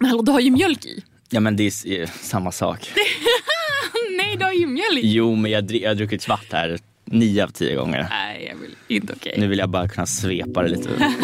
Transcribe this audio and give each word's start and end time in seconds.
Men 0.00 0.10
hallå, 0.10 0.22
du 0.22 0.32
har 0.32 0.40
ju 0.40 0.50
mjölk 0.50 0.84
i. 0.84 1.02
Ja 1.30 1.40
men 1.40 1.56
det 1.56 1.62
är 1.62 1.68
s- 1.68 2.10
samma 2.28 2.52
sak. 2.52 2.90
Nej, 4.16 4.36
du 4.38 4.44
har 4.44 4.52
ju 4.52 4.66
mjölk. 4.66 5.00
Jo 5.02 5.34
men 5.34 5.50
jag, 5.50 5.72
jag 5.72 5.90
har 5.90 5.94
druckit 5.94 6.22
svart 6.22 6.52
här 6.52 6.78
nio 7.04 7.44
av 7.44 7.48
tio 7.48 7.74
gånger. 7.76 8.06
Nej, 8.10 8.46
jag 8.52 8.56
vill 8.60 8.74
inte 8.88 9.12
okej. 9.16 9.34
Nu 9.38 9.46
vill 9.46 9.58
jag 9.58 9.68
bara 9.68 9.88
kunna 9.88 10.06
svepa 10.06 10.62
det 10.62 10.68
lite. 10.68 10.88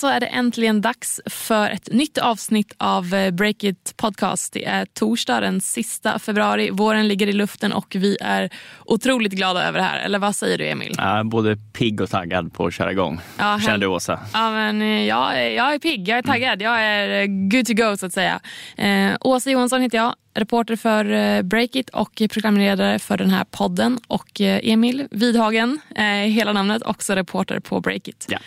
så 0.00 0.06
är 0.06 0.20
det 0.20 0.26
äntligen 0.26 0.80
dags 0.80 1.20
för 1.26 1.70
ett 1.70 1.88
nytt 1.92 2.18
avsnitt 2.18 2.74
av 2.78 3.14
eh, 3.14 3.30
Break 3.30 3.64
It 3.64 3.94
Podcast. 3.96 4.52
Det 4.52 4.64
är 4.64 4.84
torsdag 4.86 5.40
den 5.40 5.60
sista 5.60 6.18
februari. 6.18 6.70
Våren 6.70 7.08
ligger 7.08 7.26
i 7.26 7.32
luften 7.32 7.72
och 7.72 7.96
vi 7.98 8.16
är 8.20 8.50
otroligt 8.84 9.32
glada 9.32 9.64
över 9.68 9.78
det 9.78 9.84
här. 9.84 9.98
Eller 9.98 10.18
vad 10.18 10.36
säger 10.36 10.58
du 10.58 10.68
Emil? 10.68 10.94
Ja, 10.98 11.22
både 11.24 11.56
pigg 11.72 12.00
och 12.00 12.10
taggad 12.10 12.52
på 12.52 12.66
att 12.66 12.74
köra 12.74 12.92
igång. 12.92 13.20
Ja, 13.38 13.60
Känner 13.66 13.78
du 13.78 13.86
Åsa? 13.86 14.20
Ja, 14.32 14.50
men 14.50 14.82
eh, 14.82 15.04
jag, 15.06 15.38
är- 15.38 15.50
jag 15.50 15.74
är 15.74 15.78
pigg, 15.78 16.08
jag 16.08 16.18
är 16.18 16.22
taggad, 16.22 16.62
jag 16.62 16.80
är 16.82 17.20
eh, 17.22 17.26
good 17.26 17.66
to 17.66 17.74
go 17.74 17.96
så 17.96 18.06
att 18.06 18.12
säga. 18.12 18.40
Eh, 18.76 19.16
Åsa 19.20 19.50
Johansson 19.50 19.82
heter 19.82 19.98
jag, 19.98 20.14
reporter 20.34 20.76
för 20.76 21.04
eh, 21.12 21.42
Break 21.42 21.76
It 21.76 21.88
och 21.90 22.22
programledare 22.32 22.98
för 22.98 23.16
den 23.16 23.30
här 23.30 23.44
podden. 23.44 23.98
Och 24.06 24.40
Emil 24.40 25.06
Vidhagen, 25.10 25.78
hela 26.26 26.52
namnet, 26.52 26.82
också 26.82 27.14
reporter 27.14 27.60
på 27.60 27.80
Break 27.80 28.08
It. 28.08 28.26
Ja. 28.28 28.38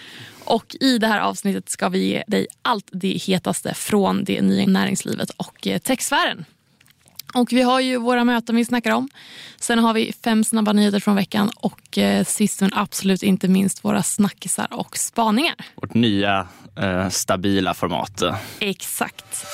Och 0.45 0.75
i 0.79 0.97
det 0.97 1.07
här 1.07 1.19
avsnittet 1.19 1.69
ska 1.69 1.89
vi 1.89 2.07
ge 2.07 2.23
dig 2.27 2.47
allt 2.61 2.89
det 2.91 3.07
hetaste 3.07 3.73
från 3.73 4.23
det 4.23 4.41
nya 4.41 4.67
näringslivet 4.67 5.29
och 5.29 5.67
eh, 5.67 5.79
techsfären. 5.79 6.45
Och 7.33 7.51
vi 7.51 7.61
har 7.61 7.79
ju 7.79 7.97
våra 7.97 8.23
möten 8.23 8.55
vi 8.55 8.65
snackar 8.65 8.91
om. 8.91 9.09
Sen 9.59 9.79
har 9.79 9.93
vi 9.93 10.13
fem 10.23 10.43
snabba 10.43 10.73
nyheter 10.73 10.99
från 10.99 11.15
veckan 11.15 11.51
och 11.55 11.97
eh, 11.97 12.25
sist 12.25 12.61
men 12.61 12.71
absolut 12.73 13.23
inte 13.23 13.47
minst 13.47 13.85
våra 13.85 14.03
snackisar 14.03 14.67
och 14.71 14.97
spaningar. 14.97 15.55
Vårt 15.75 15.93
nya 15.93 16.47
eh, 16.77 17.09
stabila 17.09 17.73
format. 17.73 18.23
Exakt. 18.59 19.45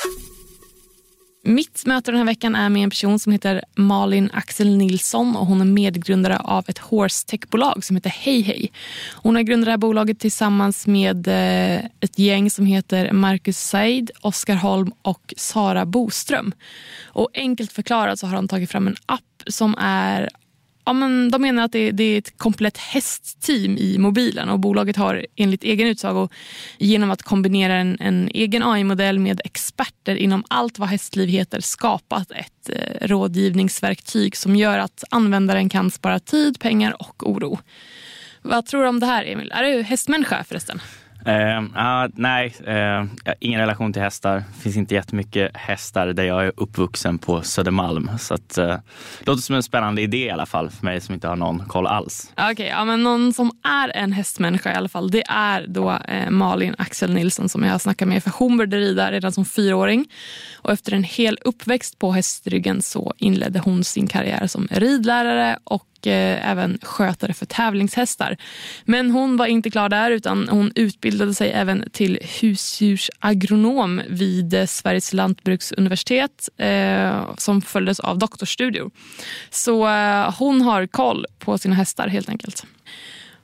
Mitt 1.50 1.86
möte 1.86 2.11
den 2.11 2.17
här 2.17 2.25
veckan 2.25 2.55
är 2.55 2.69
med 2.69 2.83
en 2.83 2.89
person 2.89 3.19
som 3.19 3.31
heter 3.31 3.64
Malin 3.75 4.30
Axel 4.33 4.78
Nilsson 4.78 5.36
och 5.36 5.45
hon 5.45 5.61
är 5.61 5.66
medgrundare 5.66 6.38
av 6.38 6.66
ett 6.67 6.78
horse 6.78 7.28
tech-bolag 7.28 7.83
som 7.83 7.95
heter 7.95 8.09
Hej 8.09 8.41
Hej. 8.41 8.72
Hon 9.16 9.36
har 9.36 9.41
grundat 9.41 9.66
det 9.66 9.72
här 9.72 9.78
bolaget 9.78 10.19
tillsammans 10.19 10.88
med 10.88 11.28
eh, 11.28 11.86
ett 12.00 12.19
gäng 12.19 12.50
som 12.50 12.66
heter 12.66 13.11
Marcus 13.11 13.58
Said, 13.58 14.11
Oskar 14.22 14.56
Holm 14.56 14.91
och 15.02 15.33
Sara 15.38 15.86
Boström. 15.86 16.53
Och 17.06 17.30
enkelt 17.33 17.72
förklarat 17.72 18.19
så 18.19 18.28
har 18.28 18.36
de 18.36 18.47
tagit 18.47 18.72
fram 18.72 18.88
en 18.88 18.95
app 19.06 19.44
som 19.47 19.75
är 19.80 20.30
Ja, 20.85 20.94
men 20.94 21.31
de 21.31 21.41
menar 21.41 21.63
att 21.63 21.72
det, 21.72 21.91
det 21.91 22.03
är 22.03 22.17
ett 22.17 22.38
komplett 22.38 22.77
hästteam 22.77 23.77
i 23.77 23.97
mobilen 23.97 24.49
och 24.49 24.59
bolaget 24.59 24.95
har 24.95 25.25
enligt 25.35 25.63
egen 25.63 25.88
utsago 25.88 26.30
genom 26.77 27.11
att 27.11 27.23
kombinera 27.23 27.73
en, 27.73 27.97
en 27.99 28.30
egen 28.33 28.63
AI-modell 28.63 29.19
med 29.19 29.41
experter 29.44 30.16
inom 30.16 30.44
allt 30.47 30.80
vad 30.80 30.89
hästliv 30.89 31.30
heter 31.30 31.59
skapat 31.59 32.31
ett 32.31 32.69
eh, 32.69 33.07
rådgivningsverktyg 33.07 34.38
som 34.38 34.55
gör 34.55 34.80
att 34.80 35.03
användaren 35.09 35.69
kan 35.69 35.91
spara 35.91 36.19
tid, 36.19 36.59
pengar 36.59 36.95
och 37.02 37.30
oro. 37.30 37.59
Vad 38.41 38.66
tror 38.66 38.83
du 38.83 38.89
om 38.89 39.00
det 39.00 39.05
här 39.05 39.25
Emil? 39.25 39.52
Är 39.52 39.63
du 39.63 39.81
hästmänniska 39.81 40.44
förresten? 40.44 40.81
Eh, 41.25 41.64
ah, 41.75 42.08
nej, 42.14 42.56
eh, 42.66 42.75
jag 42.75 43.06
har 43.25 43.36
ingen 43.39 43.59
relation 43.59 43.94
till 43.94 44.02
hästar. 44.02 44.36
Det 44.36 44.62
finns 44.62 44.78
inte 44.78 44.95
jättemycket 44.95 45.52
hästar 45.58 46.08
där 46.08 46.23
jag 46.23 46.45
är 46.45 46.52
uppvuxen 46.58 47.17
på 47.17 47.42
Södermalm. 47.42 48.09
Så 48.20 48.34
att, 48.34 48.58
eh, 48.58 48.67
det 49.20 49.25
låter 49.25 49.42
som 49.42 49.56
en 49.56 49.64
spännande 49.64 50.02
idé 50.02 50.25
i 50.25 50.30
alla 50.30 50.45
fall 50.45 50.70
för 50.70 50.86
mig 50.86 51.02
som 51.02 51.14
inte 51.16 51.28
har 51.28 51.36
någon 51.36 51.59
koll 51.67 51.88
alls. 51.88 52.31
Okej, 52.52 52.67
ja, 52.67 52.86
men 52.86 53.03
någon 53.03 53.34
som 53.34 53.52
är 53.64 53.97
en 53.97 54.12
hästmänniska 54.12 54.72
i 54.72 54.75
alla 54.75 54.90
fall, 54.90 55.12
det 55.12 55.23
är 55.28 55.67
då 55.67 55.92
eh, 56.08 56.29
Malin 56.29 56.75
Axel 56.78 57.13
Nilsson 57.13 57.50
som 57.50 57.63
jag 57.63 57.72
har 57.72 57.79
snackat 57.79 58.08
med. 58.08 58.24
För 58.24 58.31
hon 58.38 58.58
började 58.58 58.78
rida 58.78 59.12
redan 59.12 59.31
som 59.31 59.46
fyraåring 59.46 60.06
och 60.58 60.72
efter 60.72 60.94
en 60.94 61.03
hel 61.03 61.38
uppväxt 61.41 62.00
på 62.00 62.12
hästryggen 62.12 62.81
så 62.81 63.13
inledde 63.18 63.59
hon 63.59 63.84
sin 63.84 64.08
karriär 64.08 64.47
som 64.47 64.68
ridlärare 64.72 65.59
och 65.63 65.88
eh, 66.07 66.49
även 66.51 66.77
skötare 66.81 67.33
för 67.33 67.45
tävlingshästar. 67.45 68.37
Men 68.85 69.11
hon 69.11 69.37
var 69.37 69.45
inte 69.45 69.69
klar 69.69 69.89
där 69.89 70.11
utan 70.11 70.49
hon 70.49 70.71
utbildade 70.75 71.33
sig 71.33 71.51
även 71.51 71.89
till 71.91 72.19
husdjursagronom 72.41 74.01
vid 74.09 74.53
eh, 74.53 74.65
Sveriges 74.65 75.13
lantbruksuniversitet 75.13 76.49
eh, 76.57 77.35
som 77.37 77.61
följdes 77.61 77.99
av 77.99 78.17
doktorsstudier. 78.17 78.89
Så 79.49 79.87
eh, 79.87 80.35
hon 80.39 80.61
har 80.61 80.87
koll 80.87 81.25
på 81.39 81.57
sina 81.57 81.75
hästar 81.75 82.07
helt 82.07 82.29
enkelt. 82.29 82.66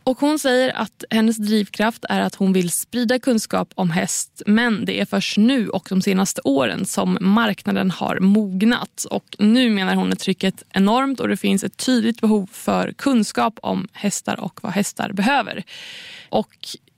Och 0.06 0.20
Hon 0.20 0.40
säger 0.40 0.78
att 0.78 1.04
hennes 1.10 1.38
drivkraft 1.38 2.06
är 2.10 2.22
att 2.22 2.36
hon 2.36 2.54
vill 2.54 2.72
sprida 2.72 3.20
kunskap 3.20 3.72
om 3.76 3.90
häst 3.92 4.42
men 4.46 4.86
det 4.86 5.00
är 5.00 5.06
först 5.06 5.38
nu 5.38 5.70
och 5.70 5.88
de 5.90 6.02
senaste 6.02 6.42
åren 6.44 6.86
som 6.86 7.18
marknaden 7.22 7.92
har 7.92 8.20
mognat. 8.20 9.06
Och 9.10 9.36
Nu 9.40 9.70
menar 9.70 9.96
hon 9.96 10.12
är 10.12 10.16
trycket 10.16 10.64
enormt 10.70 11.20
och 11.20 11.28
det 11.28 11.38
finns 11.38 11.64
ett 11.64 11.78
tydligt 11.78 12.22
behov 12.22 12.50
för 12.52 12.94
kunskap 12.98 13.60
om 13.62 13.88
hästar 13.94 14.40
och 14.40 14.60
vad 14.64 14.72
hästar 14.72 15.12
behöver. 15.14 15.64
Och 16.30 16.56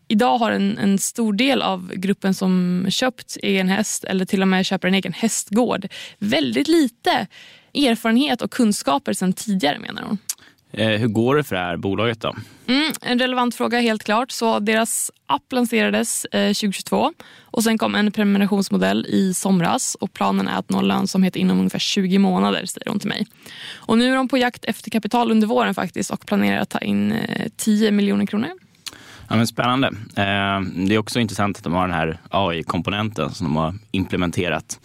Idag 0.09 0.37
har 0.37 0.51
en, 0.51 0.77
en 0.77 0.99
stor 0.99 1.33
del 1.33 1.61
av 1.61 1.93
gruppen 1.95 2.33
som 2.33 2.85
köpt 2.89 3.37
egen 3.43 3.69
häst 3.69 4.03
eller 4.03 4.25
till 4.25 4.41
och 4.41 4.47
med 4.47 4.65
köper 4.65 4.87
en 4.87 4.93
egen 4.93 5.13
hästgård 5.13 5.87
väldigt 6.19 6.67
lite 6.67 7.27
erfarenhet 7.73 8.41
och 8.41 8.51
kunskaper 8.51 9.13
sedan 9.13 9.33
tidigare 9.33 9.79
menar 9.79 10.01
hon. 10.01 10.17
Eh, 10.71 10.89
hur 10.89 11.07
går 11.07 11.35
det 11.35 11.43
för 11.43 11.55
det 11.55 11.61
här 11.61 11.77
bolaget 11.77 12.21
då? 12.21 12.35
Mm, 12.67 12.91
en 13.01 13.19
relevant 13.19 13.55
fråga 13.55 13.79
helt 13.79 14.03
klart. 14.03 14.31
Så 14.31 14.59
deras 14.59 15.11
app 15.25 15.51
lanserades 15.51 16.25
eh, 16.25 16.47
2022 16.47 17.13
och 17.43 17.63
sen 17.63 17.77
kom 17.77 17.95
en 17.95 18.11
prenumerationsmodell 18.11 19.05
i 19.05 19.33
somras 19.33 19.95
och 19.95 20.13
planen 20.13 20.47
är 20.47 20.59
att 20.59 20.69
nå 20.69 20.81
lönsamhet 20.81 21.35
inom 21.35 21.57
ungefär 21.57 21.79
20 21.79 22.17
månader 22.17 22.65
säger 22.65 22.89
hon 22.89 22.99
till 22.99 23.09
mig. 23.09 23.27
Och 23.75 23.97
nu 23.97 24.11
är 24.11 24.15
de 24.15 24.27
på 24.27 24.37
jakt 24.37 24.65
efter 24.65 24.91
kapital 24.91 25.31
under 25.31 25.47
våren 25.47 25.73
faktiskt 25.73 26.11
och 26.11 26.25
planerar 26.25 26.61
att 26.61 26.69
ta 26.69 26.79
in 26.79 27.11
eh, 27.11 27.47
10 27.57 27.91
miljoner 27.91 28.25
kronor. 28.25 28.49
Ja, 29.29 29.35
men 29.35 29.47
spännande. 29.47 29.87
Eh, 30.15 30.61
det 30.87 30.93
är 30.93 30.97
också 30.97 31.19
intressant 31.19 31.57
att 31.57 31.63
de 31.63 31.73
har 31.73 31.87
den 31.87 31.95
här 31.95 32.17
AI-komponenten 32.29 33.33
som 33.33 33.47
de 33.47 33.55
har 33.55 33.75
implementerat. 33.91 34.79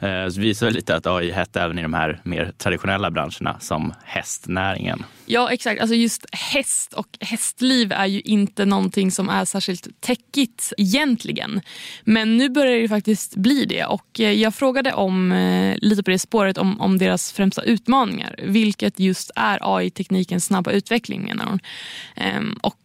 Eh, 0.00 0.28
så 0.28 0.40
det 0.40 0.46
visar 0.46 0.66
väl 0.66 0.74
lite 0.74 0.96
att 0.96 1.06
AI 1.06 1.30
hett 1.30 1.56
även 1.56 1.78
i 1.78 1.82
de 1.82 1.94
här 1.94 2.20
mer 2.24 2.52
traditionella 2.58 3.10
branscherna 3.10 3.60
som 3.60 3.94
hästnäringen. 4.04 5.04
Ja 5.26 5.52
exakt, 5.52 5.80
alltså 5.80 5.94
just 5.94 6.26
häst 6.32 6.92
och 6.92 7.06
hästliv 7.20 7.92
är 7.92 8.06
ju 8.06 8.20
inte 8.20 8.64
någonting 8.64 9.10
som 9.10 9.28
är 9.28 9.44
särskilt 9.44 10.00
täckigt 10.00 10.72
egentligen. 10.78 11.60
Men 12.04 12.36
nu 12.36 12.48
börjar 12.48 12.72
det 12.72 12.78
ju 12.78 12.88
faktiskt 12.88 13.36
bli 13.36 13.64
det 13.64 13.84
och 13.84 14.20
eh, 14.20 14.32
jag 14.32 14.54
frågade 14.54 14.92
om 14.92 15.32
eh, 15.32 15.76
lite 15.78 16.02
på 16.02 16.10
det 16.10 16.18
spåret 16.18 16.58
om, 16.58 16.80
om 16.80 16.98
deras 16.98 17.32
främsta 17.32 17.62
utmaningar. 17.62 18.34
Vilket 18.42 19.00
just 19.00 19.30
är 19.36 19.58
AI-teknikens 19.76 20.44
snabba 20.44 20.70
utveckling 20.70 21.22
menar 21.22 21.44
hon. 21.44 21.58
Ehm, 22.16 22.58
och 22.62 22.76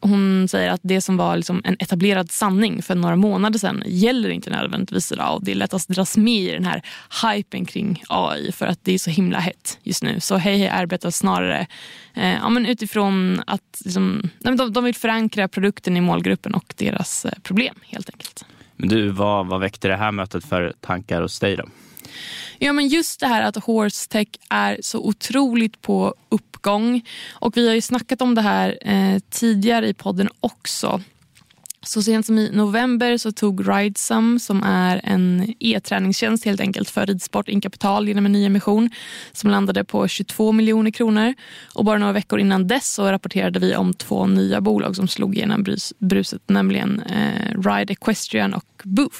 och 0.00 0.08
hon 0.08 0.48
säger 0.48 0.70
att 0.70 0.80
det 0.82 1.00
som 1.00 1.16
var 1.16 1.36
liksom 1.36 1.62
en 1.64 1.76
etablerad 1.78 2.30
sanning 2.30 2.82
för 2.82 2.94
några 2.94 3.16
månader 3.16 3.58
sedan 3.58 3.82
gäller 3.86 4.28
inte 4.28 4.50
nödvändigtvis 4.50 5.12
idag. 5.12 5.34
Och 5.34 5.44
det 5.44 5.50
är 5.50 5.54
lätt 5.54 5.74
att 5.74 5.88
dras 5.88 6.16
med 6.16 6.42
i 6.42 6.50
den 6.50 6.64
här 6.64 6.82
hypen 7.24 7.64
kring 7.64 8.02
AI 8.08 8.52
för 8.52 8.66
att 8.66 8.84
det 8.84 8.92
är 8.92 8.98
så 8.98 9.10
himla 9.10 9.38
hett 9.38 9.78
just 9.82 10.02
nu. 10.02 10.20
Så 10.20 10.36
Hej 10.36 10.58
Hej 10.58 10.68
arbetar 10.68 11.10
snarare 11.10 11.66
eh, 12.14 12.34
ja, 12.34 12.48
men 12.48 12.66
utifrån 12.66 13.42
att 13.46 13.82
liksom, 13.84 14.30
nej, 14.38 14.56
de, 14.56 14.72
de 14.72 14.84
vill 14.84 14.94
förankra 14.94 15.48
produkten 15.48 15.96
i 15.96 16.00
målgruppen 16.00 16.54
och 16.54 16.74
deras 16.76 17.24
eh, 17.24 17.32
problem 17.42 17.74
helt 17.82 18.10
enkelt. 18.10 18.44
Men 18.76 18.88
du, 18.88 19.08
vad, 19.08 19.46
vad 19.46 19.60
väckte 19.60 19.88
det 19.88 19.96
här 19.96 20.12
mötet 20.12 20.44
för 20.44 20.72
tankar 20.80 21.22
hos 21.22 21.40
dig 21.40 21.56
då? 21.56 21.64
Ja, 22.58 22.72
men 22.72 22.88
just 22.88 23.20
det 23.20 23.26
här 23.26 23.42
att 23.42 23.56
horse 23.56 24.08
tech 24.08 24.28
är 24.48 24.78
så 24.82 24.98
otroligt 24.98 25.82
på 25.82 26.14
uppgång. 26.28 27.02
Och 27.30 27.56
Vi 27.56 27.68
har 27.68 27.74
ju 27.74 27.80
snackat 27.80 28.22
om 28.22 28.34
det 28.34 28.42
här 28.42 28.78
eh, 28.80 29.18
tidigare 29.30 29.88
i 29.88 29.94
podden 29.94 30.28
också. 30.40 31.02
Så 31.82 32.02
sent 32.02 32.26
som 32.26 32.38
i 32.38 32.50
november 32.52 33.16
så 33.16 33.32
tog 33.32 33.68
Ridesum, 33.68 34.38
som 34.38 34.62
är 34.62 35.00
en 35.04 35.54
e-träningstjänst 35.60 36.44
helt 36.44 36.60
enkelt 36.60 36.90
för 36.90 37.06
ridsport, 37.06 37.48
in 37.48 37.60
kapital 37.60 38.08
genom 38.08 38.26
en 38.26 38.32
ny 38.32 38.44
emission 38.44 38.90
som 39.32 39.50
landade 39.50 39.84
på 39.84 40.08
22 40.08 40.52
miljoner 40.52 40.90
kronor. 40.90 41.34
Och 41.74 41.84
bara 41.84 41.98
några 41.98 42.12
veckor 42.12 42.40
innan 42.40 42.66
dess 42.66 42.94
så 42.94 43.12
rapporterade 43.12 43.58
vi 43.58 43.76
om 43.76 43.94
två 43.94 44.26
nya 44.26 44.60
bolag 44.60 44.96
som 44.96 45.08
slog 45.08 45.36
igenom 45.36 45.62
brus, 45.62 45.92
bruset, 45.98 46.42
nämligen 46.46 47.00
eh, 47.00 47.62
Ride 47.62 47.92
Equestrian 47.92 48.54
och 48.54 48.82
Booth. 48.84 49.18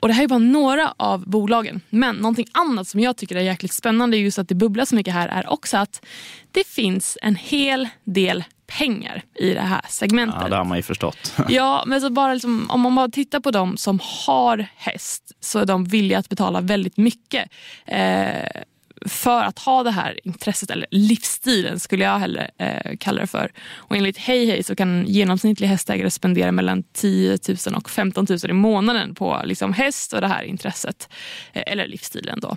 Och 0.00 0.08
det 0.08 0.14
här 0.14 0.24
är 0.24 0.28
bara 0.28 0.38
några 0.38 0.94
av 0.96 1.28
bolagen. 1.28 1.80
Men 1.90 2.16
någonting 2.16 2.46
annat 2.52 2.88
som 2.88 3.00
jag 3.00 3.16
tycker 3.16 3.36
är 3.36 3.40
jäkligt 3.40 3.72
spännande 3.72 4.16
just 4.16 4.38
att 4.38 4.48
det 4.48 4.54
bubblar 4.54 4.84
så 4.84 4.94
mycket 4.94 5.14
här 5.14 5.28
är 5.28 5.52
också 5.52 5.76
att 5.76 6.06
det 6.52 6.66
finns 6.66 7.18
en 7.22 7.34
hel 7.34 7.88
del 8.04 8.44
pengar 8.78 9.22
i 9.34 9.54
det 9.54 9.60
här 9.60 9.80
segmentet. 9.88 10.40
Ja, 10.42 10.48
det 10.48 10.56
har 10.56 10.64
man 10.64 10.78
ju 10.78 10.82
förstått. 10.82 11.34
Ja, 11.48 11.84
men 11.86 12.00
så 12.00 12.10
bara 12.10 12.34
liksom, 12.34 12.70
om 12.70 12.80
man 12.80 12.94
bara 12.94 13.08
tittar 13.08 13.40
på 13.40 13.50
de 13.50 13.76
som 13.76 14.00
har 14.26 14.66
häst 14.76 15.32
så 15.40 15.58
är 15.58 15.66
de 15.66 15.84
villiga 15.84 16.18
att 16.18 16.28
betala 16.28 16.60
väldigt 16.60 16.96
mycket. 16.96 17.50
Eh, 17.86 18.62
för 19.06 19.42
att 19.42 19.58
ha 19.58 19.82
det 19.82 19.90
här 19.90 20.20
intresset, 20.24 20.70
eller 20.70 20.86
livsstilen 20.90 21.80
skulle 21.80 22.04
jag 22.04 22.18
hellre 22.18 22.50
eh, 22.58 22.96
kalla 23.00 23.20
det 23.20 23.26
för. 23.26 23.52
Och 23.74 23.96
enligt 23.96 24.18
Hej 24.18 24.46
Hej 24.46 24.62
så 24.62 24.76
kan 24.76 24.88
en 24.88 25.06
genomsnittlig 25.06 25.68
hästägare 25.68 26.10
spendera 26.10 26.52
mellan 26.52 26.82
10 26.82 27.38
000 27.48 27.76
och 27.76 27.90
15 27.90 28.26
000 28.28 28.38
i 28.48 28.52
månaden 28.52 29.14
på 29.14 29.40
liksom, 29.44 29.72
häst 29.72 30.12
och 30.12 30.20
det 30.20 30.26
här 30.26 30.42
intresset, 30.42 31.08
eh, 31.52 31.62
eller 31.66 31.86
livsstilen. 31.86 32.40
då. 32.40 32.56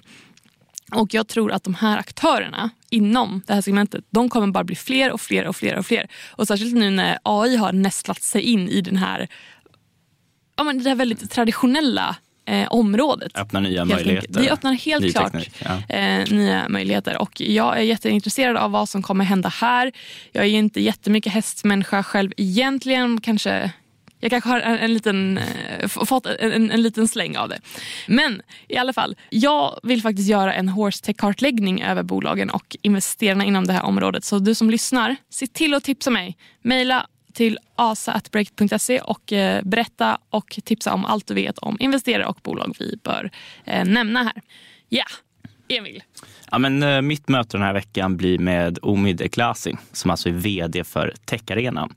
Och 0.95 1.13
jag 1.13 1.27
tror 1.27 1.51
att 1.51 1.63
de 1.63 1.73
här 1.73 1.97
aktörerna 1.97 2.69
inom 2.89 3.41
det 3.47 3.53
här 3.53 3.61
segmentet, 3.61 4.05
de 4.09 4.29
kommer 4.29 4.47
bara 4.47 4.63
bli 4.63 4.75
fler 4.75 5.11
och 5.11 5.21
fler 5.21 5.47
och 5.47 5.55
fler 5.55 5.77
och 5.77 5.85
fler. 5.85 6.07
Och 6.31 6.47
särskilt 6.47 6.75
nu 6.75 6.89
när 6.89 7.17
AI 7.23 7.55
har 7.55 7.73
nästlat 7.73 8.21
sig 8.21 8.41
in 8.41 8.69
i 8.69 8.81
den 8.81 8.97
här, 8.97 9.27
ja, 10.55 10.63
men 10.63 10.83
det 10.83 10.89
här 10.89 10.95
väldigt 10.95 11.31
traditionella 11.31 12.15
eh, 12.45 12.67
området. 12.67 13.37
Öppnar 13.37 13.61
nya 13.61 13.85
möjligheter. 13.85 14.41
Det 14.41 14.49
öppnar 14.49 14.73
helt 14.73 15.03
Ny 15.03 15.11
klart 15.11 15.31
teknik, 15.31 15.53
ja. 15.65 15.95
eh, 15.95 16.31
nya 16.31 16.69
möjligheter. 16.69 17.21
Och 17.21 17.41
jag 17.41 17.77
är 17.77 17.81
jätteintresserad 17.81 18.57
av 18.57 18.71
vad 18.71 18.89
som 18.89 19.01
kommer 19.01 19.25
hända 19.25 19.49
här. 19.49 19.91
Jag 20.31 20.45
är 20.45 20.49
inte 20.49 20.81
jättemycket 20.81 21.33
hästmänniska 21.33 22.03
själv 22.03 22.31
egentligen. 22.37 23.21
Kanske 23.21 23.71
jag 24.23 24.31
kanske 24.31 24.49
har 24.49 24.59
en, 24.59 24.77
en 24.79 24.93
liten, 24.93 25.37
eh, 25.37 25.87
fått 25.87 26.25
en, 26.25 26.51
en, 26.51 26.71
en 26.71 26.81
liten 26.81 27.07
släng 27.07 27.37
av 27.37 27.49
det. 27.49 27.59
Men 28.07 28.41
i 28.67 28.77
alla 28.77 28.93
fall, 28.93 29.15
jag 29.29 29.79
vill 29.83 30.01
faktiskt 30.01 30.29
göra 30.29 30.53
en 30.53 30.69
horse 30.69 31.03
tech-kartläggning 31.03 31.83
över 31.83 32.03
bolagen 32.03 32.49
och 32.49 32.75
investerarna 32.81 33.45
inom 33.45 33.67
det 33.67 33.73
här 33.73 33.83
området. 33.83 34.23
Så 34.23 34.39
du 34.39 34.55
som 34.55 34.69
lyssnar, 34.69 35.15
se 35.29 35.47
till 35.47 35.73
att 35.73 35.83
tipsa 35.83 36.09
mig. 36.09 36.37
Maila 36.61 37.07
till 37.33 37.59
asa.break.se 37.75 38.99
och 38.99 39.33
eh, 39.33 39.63
berätta 39.63 40.17
och 40.29 40.59
tipsa 40.63 40.93
om 40.93 41.05
allt 41.05 41.27
du 41.27 41.33
vet 41.33 41.57
om 41.57 41.77
investerare 41.79 42.25
och 42.25 42.39
bolag 42.43 42.75
vi 42.79 42.99
bör 43.03 43.31
eh, 43.65 43.85
nämna 43.85 44.23
här. 44.23 44.41
Ja, 44.89 45.05
Emil. 45.67 46.03
Ja, 46.51 46.57
men, 46.57 47.07
mitt 47.07 47.29
möte 47.29 47.57
den 47.57 47.65
här 47.65 47.73
veckan 47.73 48.17
blir 48.17 48.39
med 48.39 48.79
Omid 48.81 49.21
Eklasi 49.21 49.75
som 49.91 50.11
alltså 50.11 50.29
är 50.29 50.33
vd 50.33 50.83
för 50.83 51.13
Techarena. 51.25 51.89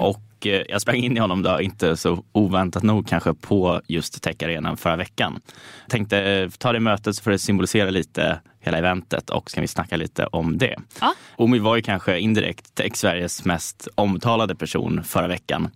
Och 0.00 0.25
eh, 0.42 0.62
jag 0.68 0.80
sprang 0.80 0.96
in 0.96 1.16
i 1.16 1.20
honom 1.20 1.42
då, 1.42 1.60
inte 1.60 1.96
så 1.96 2.24
oväntat 2.32 2.82
nog 2.82 3.08
kanske, 3.08 3.34
på 3.34 3.80
just 3.86 4.22
Techarenan 4.22 4.76
förra 4.76 4.96
veckan. 4.96 5.40
Tänkte 5.88 6.22
eh, 6.22 6.48
ta 6.48 6.72
det 6.72 6.80
mötet 6.80 7.18
för 7.18 7.30
att 7.30 7.40
symbolisera 7.40 7.90
lite 7.90 8.40
hela 8.60 8.78
eventet 8.78 9.30
och 9.30 9.50
så 9.50 9.54
kan 9.54 9.62
vi 9.62 9.68
snacka 9.68 9.96
lite 9.96 10.26
om 10.26 10.58
det. 10.58 10.76
Ja. 11.00 11.14
Omid 11.36 11.62
var 11.62 11.76
ju 11.76 11.82
kanske 11.82 12.18
indirekt 12.18 12.74
Tech-Sveriges 12.74 13.44
mest 13.44 13.88
omtalade 13.94 14.54
person 14.54 15.04
förra 15.04 15.26
veckan. 15.26 15.70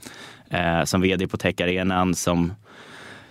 Eh, 0.51 0.85
som 0.85 1.01
vd 1.01 1.29
på 1.29 1.37
Techarenan 1.37 2.15
som 2.15 2.53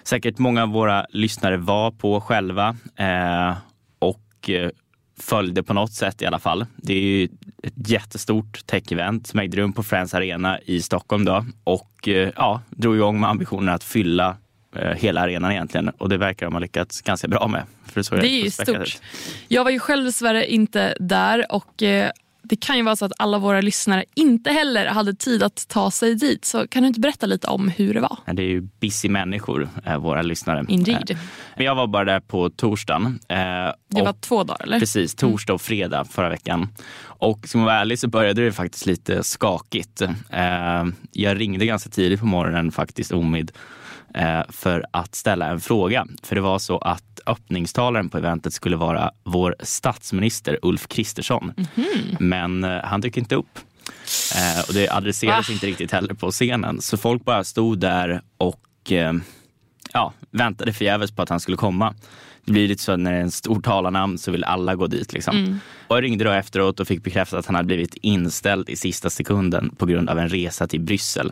säkert 0.03 0.37
många 0.37 0.63
av 0.63 0.69
våra 0.69 1.05
lyssnare 1.09 1.57
var 1.57 1.91
på 1.91 2.21
själva 2.21 2.75
eh, 2.95 3.57
och 3.99 4.49
eh, 4.49 4.69
följde 5.19 5.63
på 5.63 5.73
något 5.73 5.93
sätt 5.93 6.21
i 6.21 6.25
alla 6.25 6.39
fall. 6.39 6.65
Det 6.75 6.93
är 6.93 7.01
ju 7.01 7.23
ett 7.63 7.89
jättestort 7.89 8.65
tech-event 8.65 9.27
som 9.27 9.39
ägde 9.39 9.57
rum 9.57 9.73
på 9.73 9.83
Friends 9.83 10.13
Arena 10.13 10.59
i 10.61 10.81
Stockholm 10.81 11.25
då 11.25 11.45
och 11.63 12.07
eh, 12.07 12.29
ja, 12.35 12.61
drog 12.69 12.95
igång 12.95 13.19
med 13.19 13.29
ambitionen 13.29 13.69
att 13.75 13.83
fylla 13.83 14.37
eh, 14.75 14.91
hela 14.91 15.21
arenan 15.21 15.51
egentligen 15.51 15.89
och 15.89 16.09
det 16.09 16.17
verkar 16.17 16.45
de 16.45 16.53
ha 16.53 16.59
lyckats 16.59 17.01
ganska 17.01 17.27
bra 17.27 17.47
med. 17.47 17.63
För 17.85 18.01
så 18.01 18.15
Det 18.15 18.27
är 18.27 18.43
ju 18.43 18.51
stort. 18.51 18.69
ut. 18.69 19.01
Jag 19.47 19.63
var 19.63 19.71
ju 19.71 19.79
själv 19.79 20.05
dessvärre 20.05 20.51
inte 20.51 20.95
där 20.99 21.45
och 21.51 21.83
eh, 21.83 22.11
det 22.41 22.55
kan 22.55 22.77
ju 22.77 22.83
vara 22.83 22.95
så 22.95 23.05
att 23.05 23.11
alla 23.17 23.37
våra 23.37 23.61
lyssnare 23.61 24.03
inte 24.15 24.51
heller 24.51 24.85
hade 24.85 25.13
tid 25.13 25.43
att 25.43 25.65
ta 25.67 25.91
sig 25.91 26.15
dit. 26.15 26.45
Så 26.45 26.67
kan 26.67 26.81
du 26.83 26.87
inte 26.87 26.99
berätta 26.99 27.25
lite 27.25 27.47
om 27.47 27.67
hur 27.69 27.93
det 27.93 28.01
var? 28.01 28.17
Det 28.33 28.41
är 28.43 28.47
ju 28.47 28.61
busy 28.61 29.09
människor, 29.09 29.69
eh, 29.85 29.97
våra 29.97 30.21
lyssnare. 30.21 30.65
Indeed. 30.67 31.17
Eh, 31.55 31.63
jag 31.65 31.75
var 31.75 31.87
bara 31.87 32.05
där 32.05 32.19
på 32.19 32.49
torsdagen. 32.49 33.19
eh, 33.29 33.37
Det 33.87 34.01
var 34.01 34.13
två 34.21 34.43
dagar 34.43 34.63
eller? 34.63 34.79
Precis, 34.79 35.15
torsdag 35.15 35.53
och 35.53 35.61
fredag 35.61 36.05
förra 36.05 36.29
veckan. 36.29 36.67
Och 37.01 37.47
ska 37.47 37.57
man 37.57 37.65
vara 37.65 37.75
ärlig 37.79 37.99
så 37.99 38.07
började 38.07 38.45
det 38.45 38.51
faktiskt 38.51 38.85
lite 38.85 39.23
skakigt. 39.23 40.01
Jag 41.11 41.39
ringde 41.39 41.65
ganska 41.65 41.89
tidigt 41.89 42.19
på 42.19 42.25
morgonen 42.25 42.71
faktiskt, 42.71 43.11
Omid, 43.11 43.51
för 44.49 44.85
att 44.91 45.15
ställa 45.15 45.47
en 45.47 45.59
fråga. 45.59 46.05
För 46.23 46.35
det 46.35 46.41
var 46.41 46.59
så 46.59 46.77
att 46.77 47.03
öppningstalaren 47.25 48.09
på 48.09 48.17
eventet 48.17 48.53
skulle 48.53 48.75
vara 48.75 49.11
vår 49.23 49.55
statsminister 49.59 50.59
Ulf 50.61 50.87
Kristersson. 50.87 51.53
Men 52.19 52.63
eh, 52.63 52.79
han 52.83 53.01
dök 53.01 53.17
inte 53.17 53.35
upp. 53.35 53.59
Eh, 54.35 54.59
Och 54.67 54.73
det 54.73 54.89
adresserades 54.89 55.49
Va? 55.49 55.53
inte 55.53 55.65
riktigt 55.67 55.91
heller 55.91 56.13
på 56.13 56.31
scenen. 56.31 56.81
Så 56.81 56.97
folk 56.97 57.25
bara 57.25 57.43
stod 57.43 57.79
där 57.79 58.21
och 58.37 58.91
eh, 58.91 59.13
ja, 59.93 60.13
väntade 60.31 60.73
förgäves 60.73 61.11
på 61.11 61.21
att 61.21 61.29
han 61.29 61.39
skulle 61.39 61.57
komma. 61.57 61.95
Det 62.49 62.53
blir 62.53 62.67
lite 62.67 62.83
så 62.83 62.91
att 62.91 62.99
när 62.99 63.11
det 63.11 63.17
är 63.17 63.21
en 63.21 63.31
stor 63.31 63.61
talarnamn 63.61 64.17
så 64.17 64.31
vill 64.31 64.43
alla 64.43 64.75
gå 64.75 64.87
dit. 64.87 65.13
Liksom. 65.13 65.59
Och 65.87 65.95
jag 65.95 66.03
ringde 66.03 66.23
då 66.23 66.31
efteråt 66.31 66.79
och 66.79 66.87
fick 66.87 67.03
bekräftat 67.03 67.39
att 67.39 67.45
han 67.45 67.55
hade 67.55 67.65
blivit 67.65 67.95
inställd 68.01 68.69
i 68.69 68.75
sista 68.75 69.09
sekunden 69.09 69.75
på 69.77 69.85
grund 69.85 70.09
av 70.09 70.19
en 70.19 70.29
resa 70.29 70.67
till 70.67 70.79
Bryssel. 70.79 71.31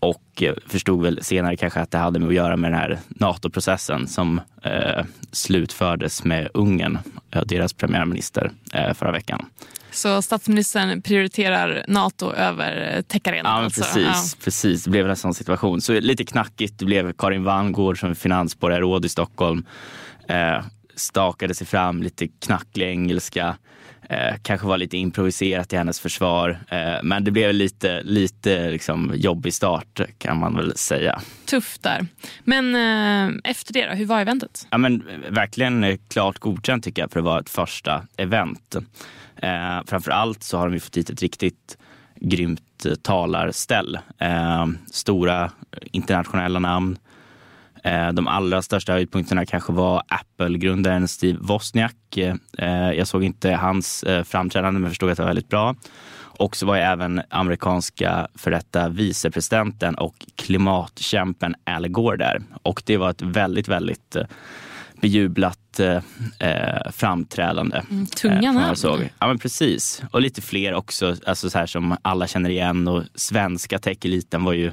Och 0.00 0.42
eh, 0.42 0.54
förstod 0.66 1.02
väl 1.02 1.18
senare 1.22 1.56
kanske 1.56 1.80
att 1.80 1.90
det 1.90 1.98
hade 1.98 2.18
med 2.18 2.28
att 2.28 2.34
göra 2.34 2.56
med 2.56 2.72
den 2.72 2.78
här 2.78 2.98
NATO-processen 3.08 4.06
som 4.06 4.40
eh, 4.62 5.04
slutfördes 5.32 6.24
med 6.24 6.48
Ungern, 6.54 6.98
eh, 7.30 7.42
deras 7.46 7.72
premiärminister, 7.72 8.50
eh, 8.72 8.94
förra 8.94 9.12
veckan. 9.12 9.46
Så 9.90 10.22
statsministern 10.22 11.02
prioriterar 11.02 11.84
NATO 11.88 12.32
över 12.32 13.02
Techarenan? 13.02 13.58
Ja, 13.58 13.64
alltså. 13.64 13.82
precis, 13.82 14.34
precis. 14.34 14.84
Det 14.84 14.90
blev 14.90 15.10
en 15.10 15.16
sån 15.16 15.34
situation. 15.34 15.80
Så 15.80 16.00
lite 16.00 16.24
knackigt. 16.24 16.78
Det 16.78 16.84
blev 16.84 17.12
Karin 17.12 17.44
Vangård 17.44 18.00
som 18.00 18.14
finansborgarråd 18.14 19.04
i 19.04 19.08
Stockholm. 19.08 19.64
Eh, 20.28 20.64
stakade 20.94 21.54
sig 21.54 21.66
fram, 21.66 22.02
lite 22.02 22.28
knacklig 22.28 22.86
engelska. 22.86 23.56
Eh, 24.08 24.34
kanske 24.42 24.66
var 24.66 24.78
lite 24.78 24.96
improviserat 24.96 25.72
i 25.72 25.76
hennes 25.76 26.00
försvar. 26.00 26.58
Eh, 26.68 27.02
men 27.02 27.24
det 27.24 27.30
blev 27.30 27.54
lite, 27.54 28.02
lite 28.02 28.70
liksom 28.70 29.12
jobbig 29.14 29.54
start 29.54 30.00
kan 30.18 30.38
man 30.38 30.56
väl 30.56 30.76
säga. 30.76 31.20
Tufft 31.46 31.82
där. 31.82 32.06
Men 32.44 32.74
eh, 32.74 33.50
efter 33.50 33.72
det 33.72 33.86
då, 33.86 33.94
hur 33.94 34.06
var 34.06 34.20
eventet? 34.20 34.66
Ja, 34.70 34.78
men 34.78 35.04
verkligen 35.30 35.84
eh, 35.84 35.98
klart 36.08 36.38
godkänt 36.38 36.84
tycker 36.84 37.02
jag 37.02 37.10
för 37.10 37.20
att 37.20 37.24
vara 37.24 37.40
ett 37.40 37.50
första 37.50 38.06
event. 38.16 38.76
Eh, 39.36 39.80
framför 39.86 40.10
allt 40.10 40.42
så 40.42 40.58
har 40.58 40.68
de 40.70 40.80
fått 40.80 40.96
hit 40.96 41.10
ett 41.10 41.22
riktigt 41.22 41.78
grymt 42.20 42.86
eh, 42.86 42.94
talarställ. 42.94 43.98
Eh, 44.18 44.66
stora 44.92 45.50
internationella 45.92 46.58
namn. 46.58 46.98
Eh, 47.86 48.12
de 48.12 48.28
allra 48.28 48.62
största 48.62 48.92
höjdpunkterna 48.92 49.46
kanske 49.46 49.72
var 49.72 50.02
Apple-grundaren 50.08 51.08
Steve 51.08 51.38
Wozniak. 51.40 52.16
Eh, 52.58 52.92
jag 52.92 53.06
såg 53.06 53.24
inte 53.24 53.50
hans 53.50 54.02
eh, 54.02 54.24
framträdande 54.24 54.80
men 54.80 54.90
förstod 54.90 55.10
att 55.10 55.16
det 55.16 55.22
var 55.22 55.30
väldigt 55.30 55.48
bra. 55.48 55.74
Och 56.38 56.56
så 56.56 56.66
var 56.66 56.76
ju 56.76 56.82
även 56.82 57.22
amerikanska 57.30 58.28
för 58.34 58.50
detta 58.50 58.88
vicepresidenten 58.88 59.94
och 59.94 60.14
klimatkämpen 60.36 61.54
Al 61.64 61.88
Gore 61.88 62.16
där. 62.16 62.42
Och 62.62 62.82
det 62.86 62.96
var 62.96 63.10
ett 63.10 63.22
väldigt, 63.22 63.68
väldigt 63.68 64.16
eh, 64.16 64.24
bejublat 65.00 65.80
eh, 65.80 66.00
eh, 66.40 66.90
framträdande. 66.92 67.82
Mm, 67.90 68.06
tunga 68.06 68.38
eh, 68.38 68.44
jag 68.44 68.54
namn. 68.54 68.76
såg. 68.76 69.10
Ja 69.18 69.26
men 69.26 69.38
precis. 69.38 70.02
Och 70.10 70.20
lite 70.20 70.42
fler 70.42 70.74
också, 70.74 71.16
alltså 71.26 71.50
så 71.50 71.58
här 71.58 71.66
som 71.66 71.96
alla 72.02 72.26
känner 72.26 72.50
igen. 72.50 72.88
Och 72.88 73.02
svenska 73.14 73.78
tech-eliten 73.78 74.44
var 74.44 74.52
ju 74.52 74.72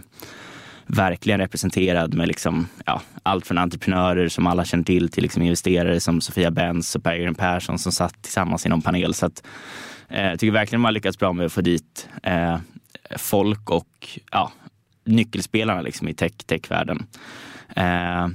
verkligen 0.94 1.40
representerad 1.40 2.14
med 2.14 2.28
liksom, 2.28 2.68
ja, 2.86 3.02
allt 3.24 3.48
från 3.48 3.58
entreprenörer 3.58 4.28
som 4.30 4.48
alla 4.48 4.66
känner 4.66 4.84
till 4.84 5.10
till 5.10 5.24
liksom 5.24 5.42
investerare 5.42 6.00
som 6.00 6.22
Sofia 6.22 6.52
Benz 6.52 6.96
och 6.96 7.04
Per 7.04 7.34
Persson 7.34 7.80
som 7.80 7.92
satt 7.92 8.22
tillsammans 8.22 8.66
i 8.66 8.70
någon 8.70 8.82
panel. 8.82 9.14
Så 9.14 9.26
att, 9.26 9.44
eh, 10.10 10.26
jag 10.26 10.40
tycker 10.40 10.52
verkligen 10.52 10.82
man 10.82 10.88
har 10.90 10.94
lyckats 10.94 11.20
bra 11.20 11.34
med 11.34 11.46
att 11.46 11.54
få 11.54 11.62
dit 11.62 12.10
eh, 12.24 12.58
folk 13.18 13.70
och 13.70 14.20
ja, 14.32 14.52
nyckelspelarna 15.06 15.82
liksom 15.82 16.08
i 16.08 16.14
tech, 16.14 16.34
techvärlden. 16.46 17.06
Eh, 17.76 18.28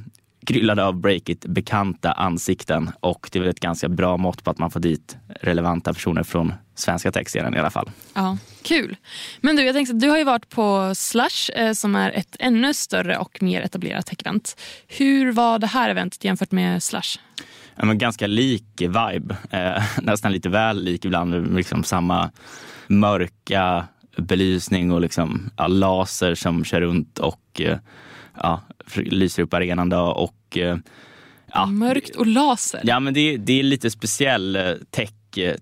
kryllade 0.49 0.85
av 0.85 1.01
Breakit 1.01 1.47
bekanta 1.47 2.13
ansikten 2.13 2.91
och 3.01 3.29
det 3.33 3.39
är 3.39 3.41
väl 3.41 3.51
ett 3.51 3.61
ganska 3.61 3.89
bra 3.89 4.17
mått 4.17 4.45
på 4.45 4.51
att 4.51 4.59
man 4.59 4.71
får 4.71 4.81
dit 4.81 5.17
relevanta 5.41 5.95
personer 5.95 6.23
från 6.23 6.53
svenska 6.75 7.13
techscenen 7.13 7.55
i 7.55 7.59
alla 7.59 7.71
fall. 7.71 7.91
Ja, 8.15 8.39
kul. 8.63 8.97
Men 9.41 9.57
du, 9.57 9.63
jag 9.63 9.75
tänkte, 9.75 9.95
att 9.95 10.01
du 10.01 10.09
har 10.09 10.19
ju 10.19 10.25
varit 10.25 10.49
på 10.49 10.93
Slush 10.95 11.51
eh, 11.55 11.73
som 11.73 11.95
är 11.95 12.11
ett 12.11 12.37
ännu 12.39 12.75
större 12.75 13.19
och 13.19 13.43
mer 13.43 13.63
etablerat 13.63 14.07
tech-event. 14.07 14.57
Hur 14.87 15.33
var 15.33 15.59
det 15.59 15.67
här 15.67 15.91
eventet 15.91 16.25
jämfört 16.25 16.53
med 16.53 16.83
Slush? 16.83 17.19
Ja, 17.77 17.85
men 17.85 17.99
ganska 17.99 18.27
lik 18.27 18.65
vibe, 18.79 19.37
eh, 19.51 19.83
nästan 20.03 20.33
lite 20.33 20.49
väl 20.49 20.85
lik 20.85 21.05
ibland, 21.05 21.55
liksom 21.55 21.85
samma 21.85 22.31
mörka 22.87 23.85
belysning 24.17 24.93
och 24.93 25.01
liksom, 25.01 25.51
ja, 25.57 25.67
laser 25.67 26.35
som 26.35 26.65
kör 26.65 26.81
runt 26.81 27.19
och 27.19 27.61
eh, 27.61 27.79
ja, 28.43 28.61
lyser 28.97 29.43
upp 29.43 29.55
arenan. 29.55 29.89
Då, 29.89 30.01
och, 30.01 30.59
eh, 30.59 30.77
ja, 31.53 31.67
Mörkt 31.67 32.17
och 32.17 32.27
laser. 32.27 32.81
Ja, 32.85 33.01
men 33.01 33.15
det, 33.15 33.37
det 33.37 33.59
är 33.59 33.63
lite 33.63 33.91
speciell 33.91 34.57
eh, 34.57 34.73
tech 34.91 35.11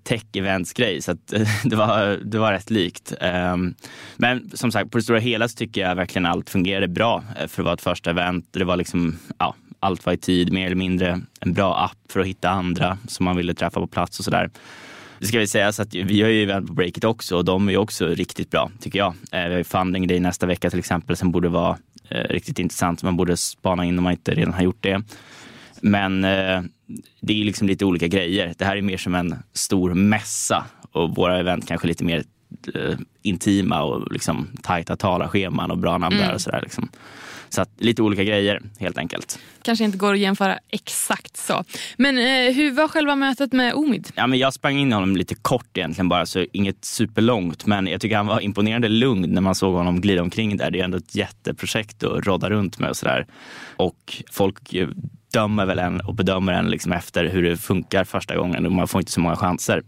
tech-eventsgrej 0.04 1.00
så 1.00 1.11
eh, 1.11 1.49
det, 1.64 1.76
var, 1.76 2.18
det 2.25 2.38
var 2.38 2.52
rätt 2.52 2.71
likt. 2.71 3.14
Ehm, 3.21 3.75
Men 4.16 4.50
som 4.54 4.73
sagt, 4.73 4.90
på 4.90 4.99
det 4.99 5.04
stora 5.04 5.18
hela 5.18 5.49
så 5.49 5.56
tycker 5.56 5.80
jag 5.80 5.95
verkligen 5.95 6.26
allt 6.26 6.50
fungerade 6.50 6.88
bra 6.88 7.25
eh, 7.40 7.47
för 7.47 7.62
att 7.62 7.64
vara 7.64 7.75
ett 7.75 7.80
första 7.80 8.11
event. 8.11 8.49
Det 8.50 8.64
var 8.64 8.76
liksom, 8.76 9.18
ja, 9.38 9.54
allt 9.80 10.06
var 10.06 10.12
i 10.12 10.16
tid, 10.16 10.52
mer 10.52 10.66
eller 10.66 10.76
mindre 10.76 11.21
en 11.40 11.52
bra 11.52 11.85
app 11.85 12.12
för 12.12 12.21
att 12.21 12.26
hitta 12.26 12.50
andra 12.50 12.99
som 13.09 13.25
man 13.25 13.37
ville 13.37 13.54
träffa 13.54 13.80
på 13.80 13.87
plats 13.87 14.18
och 14.18 14.25
sådär. 14.25 14.50
Det 15.18 15.26
ska 15.26 15.38
vi 15.38 15.47
säga 15.47 15.73
så 15.73 15.83
att 15.83 15.95
vi 15.95 16.23
har 16.23 16.28
ju 16.28 16.42
event 16.42 16.66
på 16.66 16.73
Breakit 16.73 17.04
också 17.04 17.37
och 17.37 17.45
de 17.45 17.68
är 17.68 17.76
också 17.76 18.06
riktigt 18.06 18.50
bra 18.50 18.71
tycker 18.80 18.99
jag. 18.99 19.14
Vi 19.33 19.38
har 19.38 19.50
ju 19.50 19.64
funding 19.64 20.06
day 20.06 20.21
nästa 20.21 20.47
vecka 20.47 20.71
till 20.71 20.78
exempel 20.78 21.16
som 21.16 21.30
borde 21.30 21.49
vara 21.49 21.71
eh, 21.71 21.76
riktigt 22.11 22.59
intressant. 22.59 23.03
Man 23.03 23.17
borde 23.17 23.37
spana 23.37 23.85
in 23.85 23.99
om 23.99 24.05
man 24.05 24.13
inte 24.13 24.35
redan 24.35 24.55
har 24.55 24.63
gjort 24.63 24.83
det. 24.83 25.03
Men 25.81 26.25
eh, 26.25 26.63
det 27.21 27.41
är 27.41 27.45
liksom 27.45 27.67
lite 27.67 27.85
olika 27.85 28.07
grejer. 28.07 28.55
Det 28.59 28.65
här 28.65 28.77
är 28.77 28.83
mer 28.83 28.97
som 28.97 29.15
en 29.15 29.35
stor 29.53 29.95
mässa 29.95 30.65
och 30.93 31.15
våra 31.15 31.39
event 31.39 31.69
kanske 31.69 31.89
lite 31.89 32.05
mer 32.05 32.25
eh, 32.75 32.99
intima 33.23 33.83
och 33.83 34.13
liksom 34.13 34.49
tajta 34.63 34.97
talarscheman 34.97 35.71
och 35.71 35.79
bra 35.79 35.99
namn 35.99 36.17
mm. 36.17 36.29
där 36.29 36.35
och 36.35 36.41
sådär. 36.41 36.61
Liksom. 36.63 36.89
Så 37.49 37.62
att, 37.62 37.71
lite 37.79 38.03
olika 38.03 38.25
grejer 38.25 38.62
helt 38.79 38.99
enkelt. 38.99 39.38
Kanske 39.62 39.85
inte 39.85 39.99
går 39.99 40.12
att 40.12 40.19
jämföra 40.19 40.59
exakt 40.71 41.37
så. 41.37 41.65
Men 41.97 42.19
eh, 42.19 42.55
hur 42.55 42.73
var 42.73 42.88
själva 42.88 43.17
mötet 43.17 43.53
med 43.53 43.75
Omid? 43.75 44.09
Ja, 44.15 44.26
men 44.26 44.38
jag 44.38 44.55
sprang 44.55 44.79
in 44.79 44.91
i 44.91 44.95
honom 44.95 45.17
lite 45.17 45.35
kort 45.35 45.79
egentligen 45.79 46.09
bara, 46.09 46.26
så 46.26 46.47
inget 46.53 46.85
superlångt. 46.85 47.67
Men 47.67 47.87
jag 47.87 48.00
tycker 48.00 48.17
han 48.17 48.26
var 48.26 48.41
imponerande 48.41 48.88
lugn 48.88 49.31
när 49.31 49.41
man 49.41 49.55
såg 49.55 49.75
honom 49.75 50.00
glida 50.00 50.23
omkring 50.23 50.57
där. 50.57 50.71
Det 50.71 50.81
är 50.81 50.85
ändå 50.85 50.99
ett 50.99 51.15
jätteprojekt 51.15 52.03
att 52.03 52.26
rodda 52.26 52.50
runt 52.50 52.79
med 52.79 52.91
och 52.91 52.97
sådär. 52.97 53.26
Och 53.76 54.23
folk 54.31 54.75
dömer 55.33 55.66
väl 55.66 55.78
en 55.78 56.00
och 56.00 56.14
bedömer 56.14 56.52
en 56.52 56.71
liksom 56.71 56.92
efter 56.92 57.25
hur 57.25 57.42
det 57.42 57.56
funkar 57.56 58.04
första 58.04 58.37
gången 58.37 58.66
och 58.66 58.73
man 58.73 58.88
får 58.88 59.00
inte 59.00 59.12
så 59.12 59.21
många 59.21 59.37
chanser. 59.37 59.83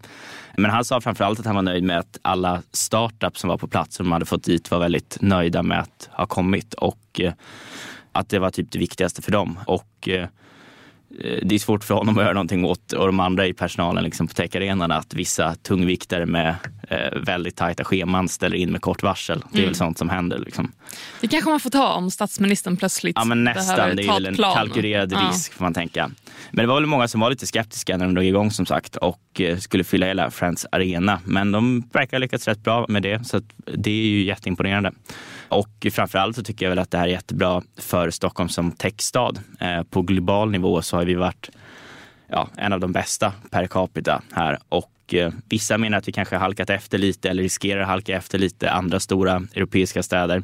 Men 0.57 0.71
han 0.71 0.85
sa 0.85 1.01
framförallt 1.01 1.41
att 1.41 1.47
han 1.47 1.55
var 1.55 1.63
nöjd 1.63 1.85
med 1.85 1.99
att 1.99 2.19
alla 2.23 2.63
startups 2.73 3.41
som 3.41 3.49
var 3.49 3.57
på 3.57 3.69
plats 3.69 3.99
och 3.99 4.05
de 4.05 4.13
hade 4.13 4.27
fått 4.27 4.45
dit 4.45 4.71
var 4.71 4.79
väldigt 4.79 5.19
nöjda 5.21 5.63
med 5.63 5.81
att 5.81 6.09
ha 6.13 6.27
kommit 6.27 6.75
och 6.75 7.21
eh, 7.21 7.33
att 8.13 8.29
det 8.29 8.39
var 8.39 8.51
typ 8.51 8.71
det 8.71 8.79
viktigaste 8.79 9.23
för 9.23 9.33
dem. 9.33 9.59
Och 9.67 10.09
eh, 10.09 10.23
eh, 11.21 11.39
det 11.43 11.55
är 11.55 11.59
svårt 11.59 11.85
för 11.85 11.95
honom 11.95 12.19
att 12.19 12.25
göra 12.25 12.35
någonting 12.35 12.65
åt 12.65 12.93
och 12.93 13.07
de 13.07 13.21
andra 13.21 13.47
i 13.47 13.53
personalen 13.53 14.05
liksom 14.05 14.29
på 14.29 14.35
techarenan 14.35 14.93
att 14.93 15.15
vissa 15.15 15.55
tungviktare 15.55 16.27
med 16.27 16.55
eh, 16.89 17.19
väldigt 17.23 17.57
tajta 17.57 17.85
scheman 17.85 18.29
ställer 18.29 18.57
in 18.57 18.73
med 18.73 18.81
kort 18.81 19.03
varsel. 19.03 19.39
Det 19.51 19.59
är 19.59 19.59
mm. 19.59 19.69
väl 19.69 19.75
sånt 19.75 19.99
som 19.99 20.09
händer. 20.09 20.39
Liksom. 20.39 20.73
Det 21.21 21.29
kanske 21.29 21.51
man 21.51 21.61
får 21.61 21.71
ta 21.71 21.93
om 21.93 22.11
statsministern 22.11 22.77
plötsligt 22.77 23.17
Ja 23.17 23.25
men 23.25 23.45
nästan, 23.45 23.97
det 23.97 24.03
är 24.03 24.13
väl 24.13 24.27
en 24.27 24.35
plan. 24.35 24.55
kalkylerad 24.55 25.13
ja. 25.13 25.29
risk 25.29 25.53
får 25.53 25.65
man 25.65 25.75
tänka. 25.75 26.11
Men 26.51 26.63
det 26.63 26.67
var 26.67 26.75
väl 26.75 26.87
många 26.87 27.09
som 27.09 27.21
var 27.21 27.31
lite 27.31 27.47
skeptiska 27.47 27.97
när 27.97 28.05
de 28.05 28.15
drog 28.15 28.25
igång 28.25 28.51
som 28.51 28.67
sagt 28.67 28.97
och 28.97 29.41
eh, 29.41 29.59
skulle 29.59 29.85
fylla 29.85 30.07
hela 30.07 30.31
Friends 30.31 30.67
Arena. 30.73 31.21
Men 31.25 31.53
de 31.53 31.89
verkar 31.93 32.17
ha 32.17 32.19
lyckats 32.19 32.49
rätt 32.49 32.65
bra 32.65 32.87
med 32.89 33.03
det 33.03 33.27
så 33.27 33.41
det 33.75 33.91
är 33.91 34.09
ju 34.09 34.25
jätteimponerande. 34.25 34.93
Och 35.49 35.87
framförallt 35.93 36.37
så 36.37 36.43
tycker 36.43 36.67
jag 36.67 36.71
väl 36.71 36.79
att 36.79 36.91
det 36.91 36.99
här 36.99 37.07
är 37.07 37.11
jättebra 37.11 37.63
för 37.77 38.11
Stockholm 38.11 38.49
som 38.49 38.73
techstad. 38.73 39.33
Eh, 39.61 39.83
på 39.83 40.03
global 40.03 40.51
nivå 40.51 40.83
så 40.83 40.97
har 40.97 41.05
vi 41.05 41.15
varit 41.15 41.51
ja, 42.29 42.49
en 42.57 42.73
av 42.73 42.81
de 42.81 42.93
bästa 42.93 43.33
per 43.51 43.67
capita 43.67 44.23
här 44.33 44.59
och 44.69 44.91
eh, 45.15 45.33
vissa 45.49 45.79
menar 45.79 45.99
att 45.99 46.09
vi 46.09 46.13
kanske 46.13 46.37
halkat 46.37 46.71
efter 46.71 46.99
lite 46.99 47.31
eller 47.31 47.43
riskerar 47.43 47.81
att 47.81 47.89
halka 47.89 48.17
efter 48.17 48.39
lite 48.39 48.71
andra 48.71 49.01
stora 49.01 49.43
europeiska 49.55 50.03
städer. 50.03 50.43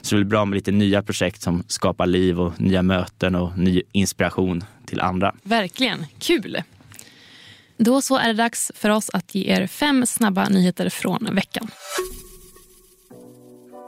Så 0.00 0.14
det 0.14 0.22
är 0.22 0.24
bra 0.24 0.44
med 0.44 0.56
lite 0.56 0.72
nya 0.72 1.02
projekt 1.02 1.42
som 1.42 1.64
skapar 1.66 2.06
liv 2.06 2.40
och 2.40 2.60
nya 2.60 2.82
möten 2.82 3.34
och 3.34 3.58
ny 3.58 3.82
inspiration 3.92 4.64
till 4.86 5.00
andra. 5.00 5.34
Verkligen, 5.42 6.06
kul! 6.18 6.62
Då 7.76 8.02
så 8.02 8.16
är 8.16 8.26
det 8.26 8.34
dags 8.34 8.72
för 8.74 8.90
oss 8.90 9.10
att 9.10 9.34
ge 9.34 9.52
er 9.52 9.66
fem 9.66 10.06
snabba 10.06 10.48
nyheter 10.48 10.88
från 10.88 11.28
veckan. 11.34 11.70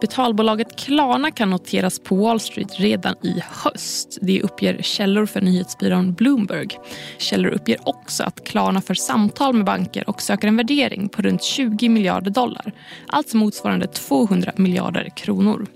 Betalbolaget 0.03 0.77
Klarna 0.77 1.31
kan 1.31 1.51
noteras 1.51 1.99
på 1.99 2.17
Wall 2.17 2.41
Street 2.41 2.81
redan 2.81 3.15
i 3.23 3.43
höst. 3.51 4.19
Det 4.21 4.43
uppger 4.43 4.83
källor 4.83 5.27
för 5.27 5.41
nyhetsbyrån 5.41 6.15
Bloomberg. 6.15 6.69
Källor 7.19 7.51
uppger 7.51 7.89
också 7.89 8.25
att 8.25 8.45
Klarna 8.45 8.81
för 8.81 8.95
samtal 8.95 9.55
med 9.55 9.65
banker 9.65 10.09
och 10.09 10.23
söker 10.23 10.49
en 10.49 10.57
värdering 10.57 11.09
på 11.09 11.23
runt 11.23 11.43
20 11.43 11.89
miljarder 11.89 12.31
dollar. 12.31 12.73
Alltså 13.07 13.37
motsvarande 13.37 13.87
200 13.87 14.53
miljarder 14.57 15.09
kronor. 15.17 15.67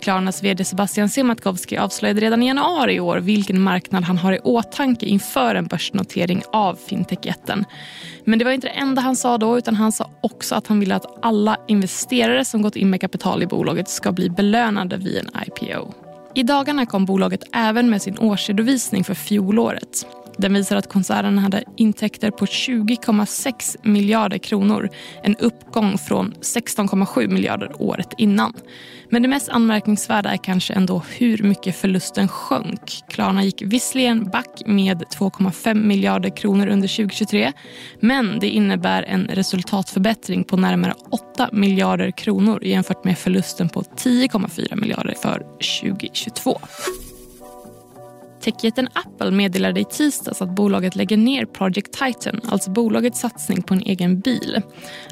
Klarnas 0.00 0.42
vd 0.42 0.64
Sebastian 0.64 1.08
Siemiatkowski 1.08 1.78
avslöjade 1.78 2.20
redan 2.20 2.42
i 2.42 2.46
januari 2.46 2.94
i 2.94 3.00
år 3.00 3.18
vilken 3.18 3.60
marknad 3.60 4.04
han 4.04 4.18
har 4.18 4.32
i 4.32 4.38
åtanke 4.38 5.06
inför 5.06 5.54
en 5.54 5.66
börsnotering 5.66 6.42
av 6.52 6.78
fintechjätten. 6.86 7.64
Men 8.24 8.38
det 8.38 8.44
var 8.44 8.52
inte 8.52 8.66
det 8.66 8.70
enda 8.70 9.02
han 9.02 9.16
sa 9.16 9.38
då 9.38 9.58
utan 9.58 9.76
han 9.76 9.92
sa 9.92 10.10
också 10.20 10.54
att 10.54 10.66
han 10.66 10.80
ville 10.80 10.94
att 10.94 11.24
alla 11.24 11.56
investerare 11.68 12.44
som 12.44 12.62
gått 12.62 12.76
in 12.76 12.90
med 12.90 13.00
kapital 13.00 13.42
i 13.42 13.46
bolaget 13.46 13.88
ska 13.88 14.12
bli 14.12 14.30
belönade 14.30 14.96
vid 14.96 15.16
en 15.16 15.30
IPO. 15.46 15.94
I 16.34 16.42
dagarna 16.42 16.86
kom 16.86 17.04
bolaget 17.04 17.44
även 17.52 17.90
med 17.90 18.02
sin 18.02 18.18
årsredovisning 18.18 19.04
för 19.04 19.14
fjolåret. 19.14 20.06
Den 20.38 20.54
visar 20.54 20.76
att 20.76 20.88
koncernen 20.88 21.38
hade 21.38 21.64
intäkter 21.76 22.30
på 22.30 22.44
20,6 22.44 23.76
miljarder 23.82 24.38
kronor. 24.38 24.88
En 25.22 25.36
uppgång 25.36 25.98
från 25.98 26.34
16,7 26.40 27.28
miljarder 27.28 27.82
året 27.82 28.08
innan. 28.18 28.52
Men 29.10 29.22
det 29.22 29.28
mest 29.28 29.48
anmärkningsvärda 29.48 30.30
är 30.30 30.36
kanske 30.36 30.74
ändå 30.74 31.02
hur 31.18 31.42
mycket 31.42 31.76
förlusten 31.76 32.28
sjönk. 32.28 33.02
Klarna 33.08 33.44
gick 33.44 33.62
visserligen 33.62 34.24
back 34.24 34.62
med 34.66 35.02
2,5 35.02 35.74
miljarder 35.74 36.36
kronor 36.36 36.66
under 36.66 36.88
2023 36.88 37.52
men 38.00 38.38
det 38.38 38.48
innebär 38.48 39.02
en 39.02 39.26
resultatförbättring 39.26 40.44
på 40.44 40.56
närmare 40.56 40.94
8 41.10 41.48
miljarder 41.52 42.10
kronor 42.10 42.64
jämfört 42.64 43.04
med 43.04 43.18
förlusten 43.18 43.68
på 43.68 43.82
10,4 43.82 44.76
miljarder 44.76 45.14
för 45.22 45.38
2022. 45.82 46.60
Techjätten 48.42 48.88
Apple 48.92 49.30
meddelade 49.30 49.80
i 49.80 49.84
tisdags 49.84 50.42
att 50.42 50.54
bolaget 50.54 50.96
lägger 50.96 51.16
ner 51.16 51.44
Project 51.44 51.92
Titan, 51.92 52.40
alltså 52.48 52.70
bolagets 52.70 53.20
satsning 53.20 53.62
på 53.62 53.74
en 53.74 53.82
egen 53.82 54.20
bil. 54.20 54.62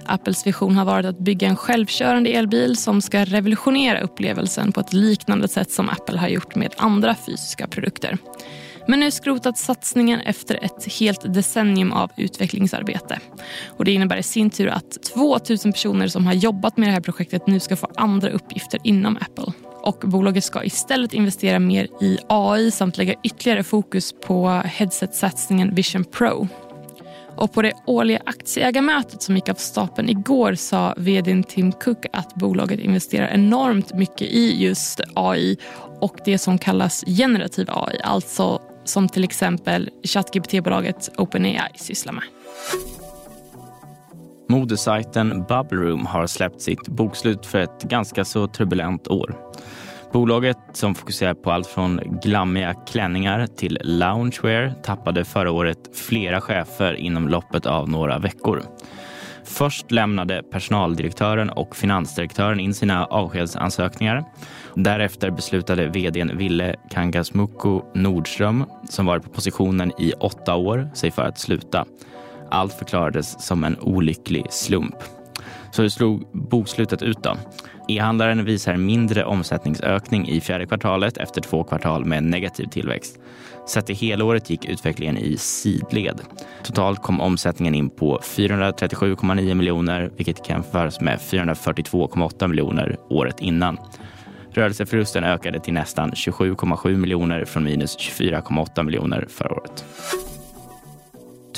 Apples 0.06 0.46
vision 0.46 0.76
har 0.76 0.84
varit 0.84 1.06
att 1.06 1.18
bygga 1.18 1.49
en 1.49 1.56
självkörande 1.56 2.30
elbil 2.30 2.76
som 2.76 3.02
ska 3.02 3.25
revolutionera 3.25 4.00
upplevelsen 4.00 4.72
på 4.72 4.80
ett 4.80 4.92
liknande 4.92 5.49
sätt 5.49 5.70
som 5.70 5.88
Apple 5.88 6.18
har 6.18 6.28
gjort 6.28 6.54
med 6.54 6.75
andra 6.76 7.14
fysiska 7.26 7.66
produkter. 7.66 8.18
Men 8.88 9.00
nu 9.00 9.10
skrotat 9.10 9.58
satsningen 9.58 10.20
efter 10.20 10.64
ett 10.64 10.92
helt 11.00 11.34
decennium 11.34 11.92
av 11.92 12.10
utvecklingsarbete. 12.16 13.20
Och 13.68 13.84
det 13.84 13.92
innebär 13.92 14.16
i 14.16 14.22
sin 14.22 14.50
tur 14.50 14.68
att 14.68 15.02
2000 15.02 15.72
personer 15.72 16.08
som 16.08 16.26
har 16.26 16.32
jobbat 16.32 16.76
med 16.76 16.88
det 16.88 16.92
här 16.92 17.00
projektet 17.00 17.46
nu 17.46 17.60
ska 17.60 17.76
få 17.76 17.88
andra 17.96 18.30
uppgifter 18.30 18.80
inom 18.84 19.16
Apple. 19.16 19.52
Och 19.82 19.99
bolaget 20.04 20.44
ska 20.44 20.64
istället 20.64 21.14
investera 21.14 21.58
mer 21.58 21.88
i 22.00 22.18
AI 22.28 22.70
samt 22.70 22.99
lägga 22.99 23.14
ytterligare 23.25 23.62
fokus 23.62 24.14
på 24.26 24.49
headset-satsningen 24.64 25.75
Vision 25.75 26.04
Pro. 26.04 26.49
Och 27.37 27.52
på 27.52 27.62
det 27.62 27.72
årliga 27.87 28.20
aktieägarmötet 28.26 29.22
som 29.22 29.34
gick 29.34 29.49
av 29.49 29.54
stapeln 29.54 30.08
igår 30.08 30.54
sa 30.54 30.94
vd 30.96 31.42
Tim 31.42 31.72
Cook 31.72 32.06
att 32.12 32.34
bolaget 32.34 32.80
investerar 32.80 33.28
enormt 33.28 33.94
mycket 33.94 34.28
i 34.28 34.62
just 34.62 35.00
AI 35.14 35.56
och 36.00 36.16
det 36.25 36.38
som 36.38 36.58
kallas 36.58 37.04
generativ 37.06 37.66
AI, 37.70 38.00
alltså 38.04 38.62
som 38.84 39.08
till 39.08 39.25
exempel 39.25 39.90
ChatGPT-bolaget 40.02 41.10
OpenAI 41.16 41.70
sysslar 41.76 42.12
med. 42.12 42.25
Modesajten 44.50 45.45
Bubbleroom 45.49 46.07
har 46.07 46.26
släppt 46.26 46.61
sitt 46.61 46.88
bokslut 46.88 47.47
för 47.47 47.59
ett 47.59 47.83
ganska 47.83 48.25
så 48.25 48.47
turbulent 48.47 49.09
år. 49.09 49.37
Bolaget 50.12 50.57
som 50.73 50.95
fokuserar 50.95 51.35
på 51.35 51.52
allt 51.52 51.66
från 51.66 52.00
glammiga 52.23 52.75
klänningar 52.75 53.47
till 53.47 53.78
loungewear 53.83 54.75
tappade 54.83 55.25
förra 55.25 55.50
året 55.50 55.78
flera 55.95 56.40
chefer 56.40 56.95
inom 56.95 57.28
loppet 57.28 57.66
av 57.66 57.88
några 57.88 58.19
veckor. 58.19 58.62
Först 59.45 59.90
lämnade 59.90 60.42
personaldirektören 60.42 61.50
och 61.50 61.76
finansdirektören 61.76 62.61
in 62.61 62.75
sina 62.75 63.04
avskedsansökningar. 63.04 64.25
Därefter 64.75 65.30
beslutade 65.30 65.87
vdn 65.87 66.38
Ville 66.38 66.76
Kangasmuku 66.90 67.80
Nordström, 67.95 68.64
som 68.88 69.07
varit 69.07 69.23
på 69.23 69.30
positionen 69.30 69.92
i 69.99 70.12
åtta 70.12 70.57
år, 70.57 70.90
sig 70.95 71.11
för 71.11 71.23
att 71.23 71.38
sluta. 71.38 71.85
Allt 72.50 72.73
förklarades 72.73 73.47
som 73.47 73.64
en 73.64 73.78
olycklig 73.80 74.47
slump. 74.50 74.95
Så 75.71 75.83
hur 75.83 75.88
slog 75.88 76.26
bokslutet 76.33 77.02
ut 77.02 77.23
då. 77.23 77.37
E-handlaren 77.88 78.45
visar 78.45 78.76
mindre 78.76 79.25
omsättningsökning 79.25 80.28
i 80.28 80.40
fjärde 80.40 80.66
kvartalet 80.66 81.16
efter 81.16 81.40
två 81.40 81.64
kvartal 81.64 82.04
med 82.04 82.23
negativ 82.23 82.64
tillväxt. 82.64 83.19
Sett 83.69 83.90
i 83.90 83.95
helåret 83.95 84.50
gick 84.50 84.64
utvecklingen 84.64 85.19
i 85.19 85.37
sidled. 85.37 86.21
Totalt 86.62 87.02
kom 87.02 87.21
omsättningen 87.21 87.75
in 87.75 87.90
på 87.90 88.19
437,9 88.23 89.54
miljoner 89.54 90.11
vilket 90.16 90.45
kan 90.45 90.57
jämföras 90.57 91.00
med 91.00 91.19
442,8 91.19 92.49
miljoner 92.49 92.97
året 93.11 93.40
innan. 93.40 93.78
Rörelseförlusten 94.52 95.25
ökade 95.25 95.61
till 95.61 95.75
nästan 95.75 96.11
27,7 96.11 96.97
miljoner 96.97 97.45
från 97.45 97.64
minus 97.64 97.99
24,8 97.99 98.83
miljoner 98.83 99.26
förra 99.28 99.54
året. 99.54 99.85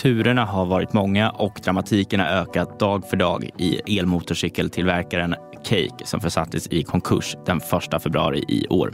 Turerna 0.03 0.45
har 0.45 0.67
varit 0.67 0.93
många 0.93 1.31
och 1.31 1.61
dramatiken 1.65 2.21
har 2.21 2.27
ökat 2.27 2.81
dag 2.81 3.05
för 3.09 3.17
dag 3.17 3.51
i 3.59 3.99
elmotorcykeltillverkaren 3.99 5.35
Cake 5.65 6.05
som 6.05 6.21
försattes 6.21 6.67
i 6.67 6.83
konkurs 6.83 7.37
den 7.47 7.61
1 7.93 8.03
februari 8.03 8.45
i 8.49 8.67
år. 8.69 8.93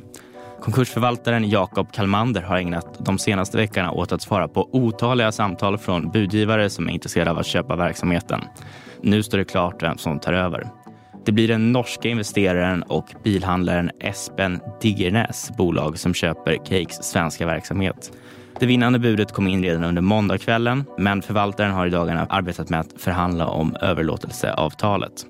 Konkursförvaltaren 0.60 1.50
Jakob 1.50 1.92
Kalmander 1.92 2.42
har 2.42 2.56
ägnat 2.56 2.96
de 2.98 3.18
senaste 3.18 3.56
veckorna 3.56 3.92
åt 3.92 4.12
att 4.12 4.22
svara 4.22 4.48
på 4.48 4.68
otaliga 4.72 5.32
samtal 5.32 5.78
från 5.78 6.10
budgivare 6.10 6.70
som 6.70 6.88
är 6.88 6.92
intresserade 6.92 7.30
av 7.30 7.38
att 7.38 7.46
köpa 7.46 7.76
verksamheten. 7.76 8.40
Nu 9.02 9.22
står 9.22 9.38
det 9.38 9.44
klart 9.44 9.82
vem 9.82 9.98
som 9.98 10.20
tar 10.20 10.32
över. 10.32 10.68
Det 11.24 11.32
blir 11.32 11.48
den 11.48 11.72
norska 11.72 12.08
investeraren 12.08 12.82
och 12.82 13.06
bilhandlaren 13.24 13.90
Espen 14.00 14.60
Digernes 14.80 15.50
bolag 15.56 15.98
som 15.98 16.14
köper 16.14 16.56
Cakes 16.56 17.04
svenska 17.04 17.46
verksamhet. 17.46 18.12
Det 18.60 18.66
vinnande 18.66 18.98
budet 18.98 19.32
kom 19.32 19.48
in 19.48 19.62
redan 19.62 19.84
under 19.84 20.02
måndagskvällen 20.02 20.84
men 20.98 21.22
förvaltaren 21.22 21.72
har 21.72 21.86
i 21.86 21.90
dagarna 21.90 22.26
arbetat 22.30 22.68
med 22.68 22.80
att 22.80 22.92
förhandla 22.96 23.46
om 23.46 23.76
överlåtelseavtalet. 23.82 25.26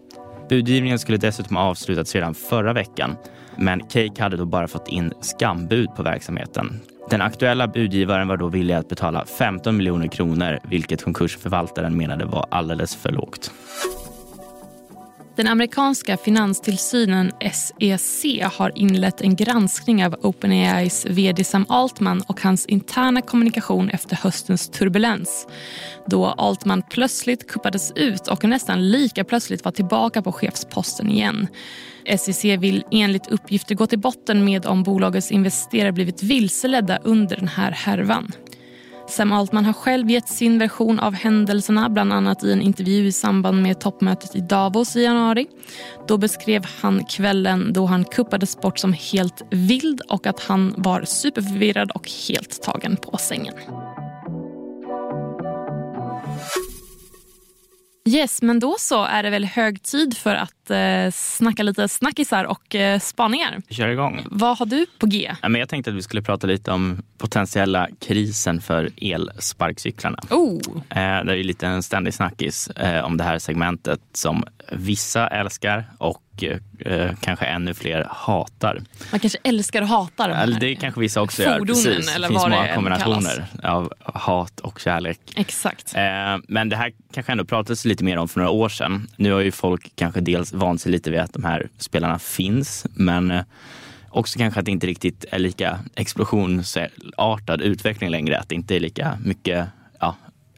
Budgivningen 0.48 0.98
skulle 0.98 1.18
dessutom 1.18 1.56
ha 1.56 1.64
avslutats 1.64 2.14
redan 2.14 2.34
förra 2.34 2.72
veckan 2.72 3.16
men 3.56 3.80
Cake 3.80 4.22
hade 4.22 4.36
då 4.36 4.44
bara 4.44 4.68
fått 4.68 4.88
in 4.88 5.12
skambud 5.20 5.88
på 5.96 6.02
verksamheten. 6.02 6.80
Den 7.10 7.22
aktuella 7.22 7.68
budgivaren 7.68 8.28
var 8.28 8.36
då 8.36 8.48
villig 8.48 8.74
att 8.74 8.88
betala 8.88 9.24
15 9.38 9.76
miljoner 9.76 10.08
kronor 10.08 10.58
vilket 10.62 11.04
konkursförvaltaren 11.04 11.96
menade 11.96 12.24
var 12.24 12.46
alldeles 12.50 12.96
för 12.96 13.12
lågt. 13.12 13.50
Den 15.38 15.46
amerikanska 15.48 16.16
finanstillsynen 16.16 17.32
SEC 17.52 18.24
har 18.42 18.78
inlett 18.78 19.20
en 19.20 19.36
granskning 19.36 20.06
av 20.06 20.16
OpenAIs 20.22 21.06
vd 21.06 21.44
Sam 21.44 21.66
Altman 21.68 22.22
och 22.22 22.40
hans 22.40 22.66
interna 22.66 23.22
kommunikation 23.22 23.90
efter 23.90 24.16
höstens 24.16 24.68
turbulens 24.68 25.46
då 26.06 26.26
Altman 26.26 26.82
plötsligt 26.90 27.46
kuppades 27.46 27.92
ut 27.92 28.28
och 28.28 28.44
nästan 28.44 28.90
lika 28.90 29.24
plötsligt 29.24 29.64
var 29.64 29.72
tillbaka 29.72 30.22
på 30.22 30.32
chefsposten 30.32 31.10
igen. 31.10 31.46
SEC 32.18 32.44
vill 32.44 32.84
enligt 32.90 33.26
uppgifter 33.26 33.74
gå 33.74 33.86
till 33.86 33.98
botten 33.98 34.44
med 34.44 34.66
om 34.66 34.82
bolagets 34.82 35.30
investerare 35.30 35.92
blivit 35.92 36.22
vilseledda 36.22 36.98
under 37.04 37.36
den 37.36 37.48
här 37.48 37.70
härvan. 37.70 38.32
Sam 39.08 39.32
Altman 39.32 39.64
har 39.64 39.72
själv 39.72 40.10
gett 40.10 40.28
sin 40.28 40.58
version 40.58 40.98
av 40.98 41.14
händelserna 41.14 41.88
bland 41.88 42.12
annat 42.12 42.44
i 42.44 42.52
en 42.52 42.62
intervju 42.62 43.06
i 43.06 43.12
samband 43.12 43.62
med 43.62 43.80
toppmötet 43.80 44.36
i 44.36 44.40
Davos 44.40 44.96
i 44.96 45.02
januari. 45.02 45.46
Då 46.08 46.18
beskrev 46.18 46.66
han 46.82 47.04
kvällen 47.04 47.72
då 47.72 47.86
han 47.86 48.04
kuppades 48.04 48.60
bort 48.60 48.78
som 48.78 48.92
helt 48.92 49.42
vild 49.50 50.00
och 50.08 50.26
att 50.26 50.40
han 50.40 50.74
var 50.76 51.04
superförvirrad 51.04 51.90
och 51.90 52.10
helt 52.28 52.62
tagen 52.62 52.96
på 52.96 53.16
sängen. 53.16 53.54
Yes, 58.08 58.42
men 58.42 58.60
då 58.60 58.76
så 58.78 59.04
är 59.04 59.22
det 59.22 59.30
väl 59.30 59.44
hög 59.44 59.82
tid 59.82 60.16
för 60.16 60.34
att 60.34 60.70
eh, 60.70 61.10
snacka 61.12 61.62
lite 61.62 61.88
snackisar 61.88 62.44
och 62.44 62.74
eh, 62.74 63.00
spaningar. 63.00 63.62
Kör 63.70 63.88
igång. 63.88 64.26
Vad 64.30 64.58
har 64.58 64.66
du 64.66 64.86
på 64.98 65.06
G? 65.06 65.34
Ja, 65.42 65.48
men 65.48 65.58
jag 65.58 65.68
tänkte 65.68 65.90
att 65.90 65.96
vi 65.96 66.02
skulle 66.02 66.22
prata 66.22 66.46
lite 66.46 66.70
om 66.70 67.02
potentiella 67.18 67.88
krisen 68.00 68.60
för 68.60 68.90
elsparkcyklarna. 69.00 70.18
Oh. 70.30 70.60
Eh, 70.76 71.24
det 71.24 71.32
är 71.32 71.44
lite 71.44 71.66
en 71.66 71.82
ständig 71.82 72.14
snackis 72.14 72.68
eh, 72.68 73.04
om 73.04 73.16
det 73.16 73.24
här 73.24 73.38
segmentet 73.38 74.00
som 74.12 74.44
vissa 74.72 75.28
älskar 75.28 75.84
och 75.98 76.22
eh, 76.42 77.10
kanske 77.20 77.44
ännu 77.44 77.74
fler 77.74 78.06
hatar. 78.10 78.82
Man 79.10 79.20
kanske 79.20 79.38
älskar 79.42 79.82
och 79.82 79.88
hatar 79.88 80.28
de 80.28 80.34
här 80.34 80.60
det 80.60 80.74
kanske 80.74 81.00
vissa 81.00 81.22
också 81.22 81.42
gör. 81.42 81.58
fordonen 81.58 81.84
Precis. 81.84 82.16
eller 82.16 82.28
det 82.28 82.32
finns 82.32 82.42
vad 82.42 82.50
det 82.50 82.56
många 82.56 82.68
än 82.68 82.74
kombinationer 82.74 83.46
av 83.62 83.92
hat 84.00 84.60
och 84.60 84.80
kärlek. 84.80 85.20
Exakt. 85.36 85.94
Eh, 85.94 86.02
men 86.48 86.68
det 86.68 86.76
här 86.76 86.92
kanske 87.12 87.32
ändå 87.32 87.44
pratades 87.44 87.84
lite 87.84 88.04
mer 88.04 88.16
om 88.16 88.28
för 88.28 88.40
några 88.40 88.50
år 88.50 88.68
sedan. 88.68 89.08
Nu 89.16 89.32
har 89.32 89.40
ju 89.40 89.52
folk 89.52 89.92
kanske 89.96 90.20
dels 90.20 90.52
vant 90.52 90.80
sig 90.80 90.92
lite 90.92 91.10
vid 91.10 91.20
att 91.20 91.32
de 91.32 91.44
här 91.44 91.68
spelarna 91.78 92.18
finns, 92.18 92.86
men 92.94 93.30
eh, 93.30 93.42
också 94.10 94.38
kanske 94.38 94.60
att 94.60 94.66
det 94.66 94.72
inte 94.72 94.86
riktigt 94.86 95.24
är 95.30 95.38
lika 95.38 95.78
explosionsartad 95.94 97.60
utveckling 97.60 98.10
längre. 98.10 98.38
Att 98.38 98.48
det 98.48 98.54
inte 98.54 98.76
är 98.76 98.80
lika 98.80 99.18
mycket, 99.24 99.66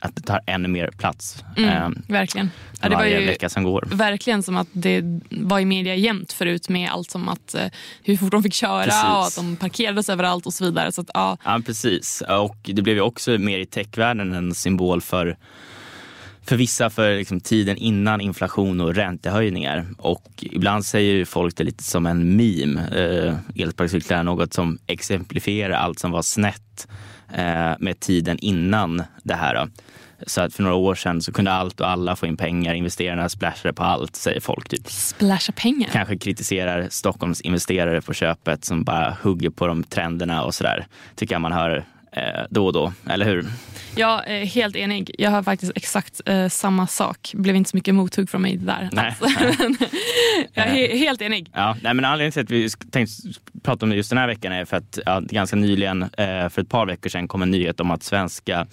att 0.00 0.16
det 0.16 0.23
tar 0.23 0.40
ännu 0.47 0.69
mer 0.69 0.90
plats 0.99 1.45
Mm, 1.57 1.69
eh, 1.71 1.88
verkligen. 2.09 2.50
Ja, 2.80 2.88
det 2.88 2.97
var 2.97 3.04
ju 3.04 3.26
vecka 3.26 3.49
som 3.49 3.64
går. 3.64 3.88
verkligen 3.92 4.42
som 4.42 4.57
att 4.57 4.69
det 4.73 5.02
var 5.30 5.61
i 5.61 5.64
media 5.64 5.94
jämt 5.94 6.33
förut 6.33 6.68
med 6.68 6.90
allt 6.90 7.11
som 7.11 7.29
att 7.29 7.55
eh, 7.55 7.66
hur 8.03 8.16
fort 8.16 8.31
de 8.33 8.42
fick 8.42 8.55
köra 8.55 8.85
Precis. 8.85 9.05
och 9.05 9.27
att 9.27 9.37
de 9.37 9.57
parkerades 9.57 10.09
överallt 10.09 10.46
och 10.46 10.55
så 10.55 10.64
vidare. 10.64 10.92
Så 10.92 11.01
att, 11.01 11.11
ja, 11.14 11.37
Ja, 11.44 11.61
precis. 11.66 12.22
Och 12.29 12.57
det 12.62 12.83
blev 12.83 12.96
ju 12.96 13.03
också 13.03 13.31
mer 13.31 13.59
i 13.59 13.66
techvärlden 13.66 14.33
en 14.33 14.55
symbol 14.55 15.01
för 15.01 15.37
för 16.42 16.57
vissa 16.57 16.90
för 16.90 17.16
liksom 17.16 17.40
tiden 17.40 17.77
innan 17.77 18.20
inflation 18.20 18.81
och 18.81 18.94
räntehöjningar. 18.94 19.87
Och 19.98 20.24
ibland 20.40 20.87
säger 20.87 21.12
ju 21.14 21.24
folk 21.24 21.57
det 21.57 21.64
lite 21.64 21.83
som 21.85 22.07
en 22.07 22.37
meme. 22.37 22.81
Eh, 22.96 23.62
Elsparkcyklar 23.62 24.18
är 24.18 24.22
något 24.22 24.55
som 24.55 24.79
exemplifierar 24.87 25.74
allt 25.74 25.98
som 25.98 26.11
var 26.11 26.22
snett 26.22 26.88
med 27.79 28.01
tiden 28.01 28.38
innan 28.38 29.03
det 29.23 29.35
här. 29.35 29.55
Då. 29.55 29.69
Så 30.27 30.40
att 30.40 30.55
för 30.55 30.62
några 30.62 30.77
år 30.77 30.95
sedan 30.95 31.23
så 31.23 31.33
kunde 31.33 31.53
allt 31.53 31.81
och 31.81 31.90
alla 31.90 32.16
få 32.16 32.27
in 32.27 32.37
pengar. 32.37 32.75
Investerarna 32.75 33.29
splashade 33.29 33.75
på 33.75 33.83
allt, 33.83 34.16
säger 34.16 34.40
folk. 34.40 34.69
Typ. 34.69 34.88
splasha 34.88 35.53
pengar. 35.53 35.88
Kanske 35.93 36.19
kritiserar 36.19 36.88
Stockholms 36.90 37.40
investerare 37.40 38.01
på 38.01 38.12
köpet 38.12 38.64
som 38.64 38.85
bara 38.85 39.16
hugger 39.23 39.51
på 39.51 39.66
de 39.66 39.83
trenderna 39.83 40.45
och 40.45 40.55
sådär. 40.55 40.87
Tycker 41.14 41.35
jag 41.35 41.40
man 41.40 41.53
hör 41.53 41.77
eh, 41.77 41.83
då 42.51 42.66
och 42.66 42.73
då, 42.73 42.92
eller 43.07 43.27
hur? 43.27 43.46
Jag 43.96 44.29
är 44.29 44.44
helt 44.44 44.77
enig. 44.77 45.11
Jag 45.18 45.31
har 45.31 45.42
faktiskt 45.42 45.73
exakt 45.75 46.20
eh, 46.27 46.49
samma 46.49 46.87
sak. 46.87 47.31
blev 47.35 47.57
inte 47.57 47.70
så 47.70 47.77
mycket 47.77 47.94
mothugg 47.94 48.31
från 48.31 48.42
mig 48.42 48.57
där. 48.57 48.88
Nej. 48.92 49.14
Men 49.59 49.77
jag 50.55 50.66
är 50.66 50.75
he- 50.75 50.96
helt 50.96 51.23
enig. 51.23 51.51
Ja, 51.55 51.77
nej, 51.83 51.94
men 51.94 52.05
anledningen 52.05 52.33
till 52.33 52.42
att 52.42 52.51
vi 52.51 52.68
tänkte 52.90 53.14
prata 53.62 53.87
om 53.87 53.90
det 53.90 53.96
just 53.96 54.11
den 54.11 54.18
här 54.18 54.27
veckan 54.27 54.53
är 54.53 54.64
för 54.64 54.77
att 54.77 54.99
ja, 55.07 55.20
ganska 55.20 55.57
nyligen, 55.57 56.03
eh, 56.03 56.49
för 56.49 56.61
ett 56.61 56.68
par 56.68 56.87
veckor 56.87 57.11
sedan, 57.11 57.29
kom 57.29 57.42
en 57.42 57.51
nyhet 57.51 57.81
om 57.81 57.90
att 57.90 58.03
svenska 58.03 58.66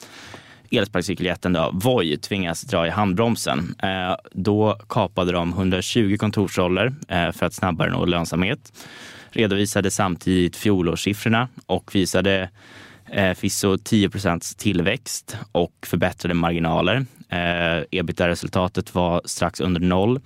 elsparkcykeljätten 0.71 1.57
Voi 1.73 2.17
tvingas 2.17 2.61
dra 2.61 2.87
i 2.87 2.89
handbromsen. 2.89 3.75
Eh, 3.83 4.15
då 4.31 4.79
kapade 4.89 5.31
de 5.31 5.53
120 5.53 6.17
kontorsroller 6.19 6.93
eh, 7.07 7.31
för 7.31 7.45
att 7.45 7.53
snabbare 7.53 7.91
nå 7.91 8.05
lönsamhet. 8.05 8.73
Redovisade 9.29 9.91
samtidigt 9.91 10.55
fjolårssiffrorna 10.55 11.47
och 11.65 11.95
visade 11.95 12.49
eh, 13.11 13.33
förvisso 13.33 13.75
10% 13.75 14.57
tillväxt 14.57 15.37
och 15.51 15.73
förbättrade 15.85 16.33
marginaler. 16.33 17.05
Eh, 17.29 17.83
Ebitda-resultatet 17.91 18.95
var 18.95 19.21
strax 19.25 19.59
under 19.59 19.81
noll, 19.81 20.19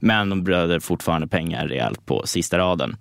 men 0.00 0.30
de 0.30 0.44
blöder 0.44 0.80
fortfarande 0.80 1.28
pengar 1.28 1.68
rejält 1.68 2.06
på 2.06 2.22
sista 2.26 2.58
raden. 2.58 2.96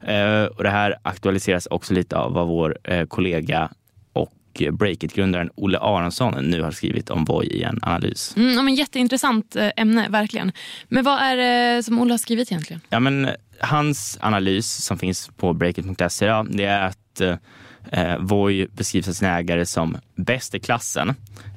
Eh, 0.00 0.44
och 0.44 0.62
det 0.62 0.70
här 0.70 0.96
aktualiseras 1.02 1.66
också 1.66 1.94
lite 1.94 2.16
av 2.16 2.32
vad 2.32 2.46
vår 2.46 2.78
eh, 2.84 3.06
kollega 3.06 3.70
och 4.12 4.62
Breakit-grundaren 4.72 5.50
Olle 5.54 5.78
Aronsson 5.78 6.44
nu 6.44 6.62
har 6.62 6.70
skrivit 6.70 7.10
om 7.10 7.24
Voi 7.24 7.46
i 7.46 7.62
en 7.62 7.78
analys. 7.82 8.36
Mm, 8.36 8.52
ja, 8.54 8.62
men 8.62 8.74
jätteintressant 8.74 9.56
eh, 9.56 9.70
ämne, 9.76 10.08
verkligen. 10.08 10.52
Men 10.88 11.04
vad 11.04 11.18
är 11.22 11.36
det 11.36 11.82
som 11.82 11.98
Olle 11.98 12.12
har 12.12 12.18
skrivit 12.18 12.52
egentligen? 12.52 12.80
Ja, 12.88 13.00
men 13.00 13.28
hans 13.60 14.18
analys 14.20 14.84
som 14.84 14.98
finns 14.98 15.30
på 15.36 15.52
breakit.se 15.52 16.24
idag, 16.24 16.46
det 16.50 16.64
är 16.64 16.86
att 16.86 17.40
eh, 17.92 18.18
Voi 18.18 18.66
beskrivs 18.72 19.08
av 19.08 19.12
sina 19.12 19.38
ägare 19.38 19.66
som 19.66 19.96
bäst 20.14 20.54
i 20.54 20.60
klassen, 20.60 21.14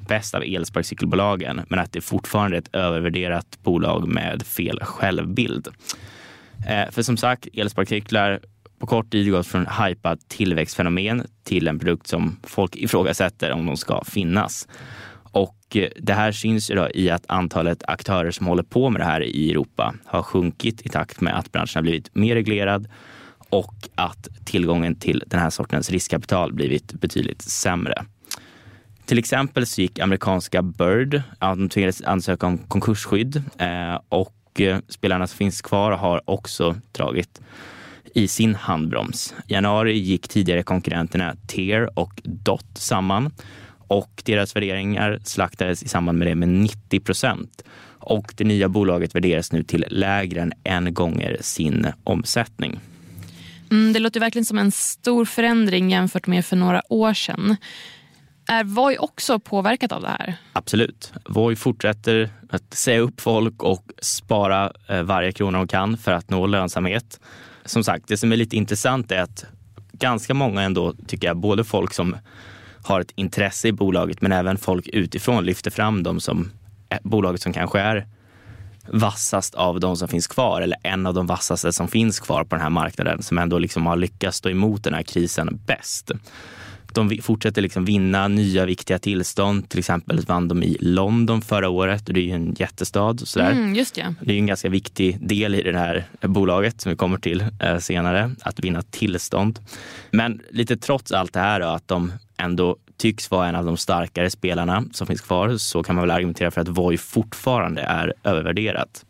bäst 0.08 0.34
av 0.34 0.42
elsparkcykelbolagen, 0.42 1.60
men 1.68 1.78
att 1.78 1.92
det 1.92 2.00
fortfarande 2.00 2.56
är 2.56 2.58
ett 2.58 2.74
övervärderat 2.74 3.58
bolag 3.62 4.08
med 4.08 4.42
fel 4.42 4.80
självbild. 4.82 5.68
Eh, 6.66 6.90
för 6.90 7.02
som 7.02 7.16
sagt, 7.16 7.48
elsparkcyklar 7.52 8.40
på 8.78 8.86
kort 8.86 9.10
tid 9.10 9.30
gått 9.30 9.46
från 9.46 9.66
hypat 9.66 10.28
tillväxtfenomen 10.28 11.26
till 11.44 11.68
en 11.68 11.78
produkt 11.78 12.06
som 12.06 12.36
folk 12.42 12.76
ifrågasätter 12.76 13.52
om 13.52 13.66
de 13.66 13.76
ska 13.76 14.04
finnas. 14.04 14.68
Och 15.32 15.76
eh, 15.76 15.88
det 15.96 16.12
här 16.12 16.32
syns 16.32 16.70
ju 16.70 16.74
då 16.74 16.88
i 16.94 17.10
att 17.10 17.24
antalet 17.28 17.82
aktörer 17.88 18.30
som 18.30 18.46
håller 18.46 18.62
på 18.62 18.90
med 18.90 19.00
det 19.00 19.04
här 19.04 19.22
i 19.22 19.50
Europa 19.50 19.94
har 20.04 20.22
sjunkit 20.22 20.86
i 20.86 20.88
takt 20.88 21.20
med 21.20 21.38
att 21.38 21.52
branschen 21.52 21.78
har 21.78 21.82
blivit 21.82 22.14
mer 22.14 22.34
reglerad 22.34 22.88
och 23.52 23.88
att 23.94 24.28
tillgången 24.44 24.94
till 24.94 25.22
den 25.26 25.40
här 25.40 25.50
sortens 25.50 25.90
riskkapital 25.90 26.52
blivit 26.52 26.92
betydligt 26.92 27.42
sämre. 27.42 28.04
Till 29.04 29.18
exempel 29.18 29.66
så 29.66 29.80
gick 29.80 29.98
amerikanska 29.98 30.62
Bird, 30.62 31.22
de 31.38 31.68
tvingades 31.68 32.02
ansöka 32.02 32.46
om 32.46 32.58
konkursskydd 32.58 33.42
eh, 33.58 33.98
och 34.08 34.60
eh, 34.60 34.78
spelarna 34.88 35.26
som 35.26 35.36
finns 35.36 35.62
kvar 35.62 35.92
har 35.92 36.30
också 36.30 36.76
dragit 36.92 37.40
i 38.14 38.28
sin 38.28 38.54
handbroms. 38.54 39.34
I 39.46 39.52
januari 39.52 39.98
gick 39.98 40.28
tidigare 40.28 40.62
konkurrenterna 40.62 41.36
Tear 41.46 41.98
och 41.98 42.20
Dot 42.24 42.66
samman 42.74 43.30
och 43.78 44.22
deras 44.24 44.56
värderingar 44.56 45.18
slaktades 45.24 45.82
i 45.82 45.88
samband 45.88 46.18
med 46.18 46.28
det 46.28 46.34
med 46.34 46.48
90 46.48 47.00
procent. 47.00 47.64
Och 47.98 48.34
det 48.36 48.44
nya 48.44 48.68
bolaget 48.68 49.14
värderas 49.14 49.52
nu 49.52 49.62
till 49.62 49.84
lägre 49.88 50.40
än 50.40 50.52
en 50.64 50.94
gånger 50.94 51.36
sin 51.40 51.86
omsättning. 52.04 52.80
Mm, 53.72 53.92
det 53.92 53.98
låter 53.98 54.20
verkligen 54.20 54.44
som 54.44 54.58
en 54.58 54.70
stor 54.70 55.24
förändring 55.24 55.90
jämfört 55.90 56.26
med 56.26 56.46
för 56.46 56.56
några 56.56 56.82
år 56.88 57.14
sedan. 57.14 57.56
Är 58.48 58.64
Voi 58.64 58.98
också 58.98 59.38
påverkat 59.38 59.92
av 59.92 60.02
det 60.02 60.08
här? 60.08 60.34
Absolut. 60.52 61.12
Voi 61.24 61.56
fortsätter 61.56 62.30
att 62.50 62.74
säga 62.74 63.00
upp 63.00 63.20
folk 63.20 63.62
och 63.62 63.84
spara 64.00 64.72
eh, 64.88 65.02
varje 65.02 65.32
krona 65.32 65.58
de 65.58 65.68
kan 65.68 65.96
för 65.96 66.12
att 66.12 66.30
nå 66.30 66.46
lönsamhet. 66.46 67.20
Som 67.64 67.84
sagt, 67.84 68.08
det 68.08 68.16
som 68.16 68.32
är 68.32 68.36
lite 68.36 68.56
intressant 68.56 69.12
är 69.12 69.22
att 69.22 69.44
ganska 69.92 70.34
många 70.34 70.62
ändå, 70.62 70.94
tycker 71.06 71.26
jag, 71.26 71.36
både 71.36 71.64
folk 71.64 71.94
som 71.94 72.16
har 72.82 73.00
ett 73.00 73.12
intresse 73.14 73.68
i 73.68 73.72
bolaget 73.72 74.20
men 74.20 74.32
även 74.32 74.58
folk 74.58 74.88
utifrån 74.88 75.44
lyfter 75.44 75.70
fram 75.70 76.02
dem 76.02 76.20
som 76.20 76.50
eh, 76.88 76.98
bolaget 77.02 77.42
som 77.42 77.52
kanske 77.52 77.80
är 77.80 78.06
vassast 78.88 79.54
av 79.54 79.80
de 79.80 79.96
som 79.96 80.08
finns 80.08 80.26
kvar 80.26 80.60
eller 80.60 80.78
en 80.82 81.06
av 81.06 81.14
de 81.14 81.26
vassaste 81.26 81.72
som 81.72 81.88
finns 81.88 82.20
kvar 82.20 82.44
på 82.44 82.56
den 82.56 82.62
här 82.62 82.70
marknaden 82.70 83.22
som 83.22 83.38
ändå 83.38 83.58
liksom 83.58 83.86
har 83.86 83.96
lyckats 83.96 84.38
stå 84.38 84.50
emot 84.50 84.84
den 84.84 84.94
här 84.94 85.02
krisen 85.02 85.60
bäst. 85.66 86.10
De 86.94 87.18
fortsätter 87.22 87.62
liksom 87.62 87.84
vinna 87.84 88.28
nya 88.28 88.64
viktiga 88.64 88.98
tillstånd. 88.98 89.68
Till 89.68 89.78
exempel 89.78 90.20
vann 90.20 90.48
de 90.48 90.62
i 90.62 90.76
London 90.80 91.42
förra 91.42 91.68
året 91.68 92.08
och 92.08 92.14
det 92.14 92.20
är 92.20 92.24
ju 92.24 92.30
en 92.30 92.54
jättestad. 92.58 93.28
Sådär. 93.28 93.50
Mm, 93.50 93.74
just 93.74 93.96
ja. 93.96 94.14
Det 94.20 94.32
är 94.32 94.38
en 94.38 94.46
ganska 94.46 94.68
viktig 94.68 95.28
del 95.28 95.54
i 95.54 95.62
det 95.62 95.78
här 95.78 96.06
bolaget 96.20 96.80
som 96.80 96.90
vi 96.90 96.96
kommer 96.96 97.18
till 97.18 97.44
eh, 97.60 97.78
senare, 97.78 98.30
att 98.42 98.60
vinna 98.60 98.82
tillstånd. 98.82 99.58
Men 100.10 100.40
lite 100.50 100.76
trots 100.76 101.12
allt 101.12 101.32
det 101.32 101.40
här 101.40 101.60
då, 101.60 101.66
att 101.66 101.88
de 101.88 102.12
ändå 102.36 102.76
tycks 103.02 103.30
vara 103.30 103.48
en 103.48 103.54
av 103.54 103.64
de 103.64 103.76
starkare 103.76 104.30
spelarna 104.30 104.84
som 104.92 105.06
finns 105.06 105.20
kvar 105.20 105.56
så 105.56 105.82
kan 105.82 105.94
man 105.94 106.02
väl 106.02 106.10
argumentera 106.10 106.50
för 106.50 106.60
att 106.60 106.68
Voi 106.68 106.98
fortfarande 106.98 107.82
är 107.82 108.14
övervärderat. 108.24 109.04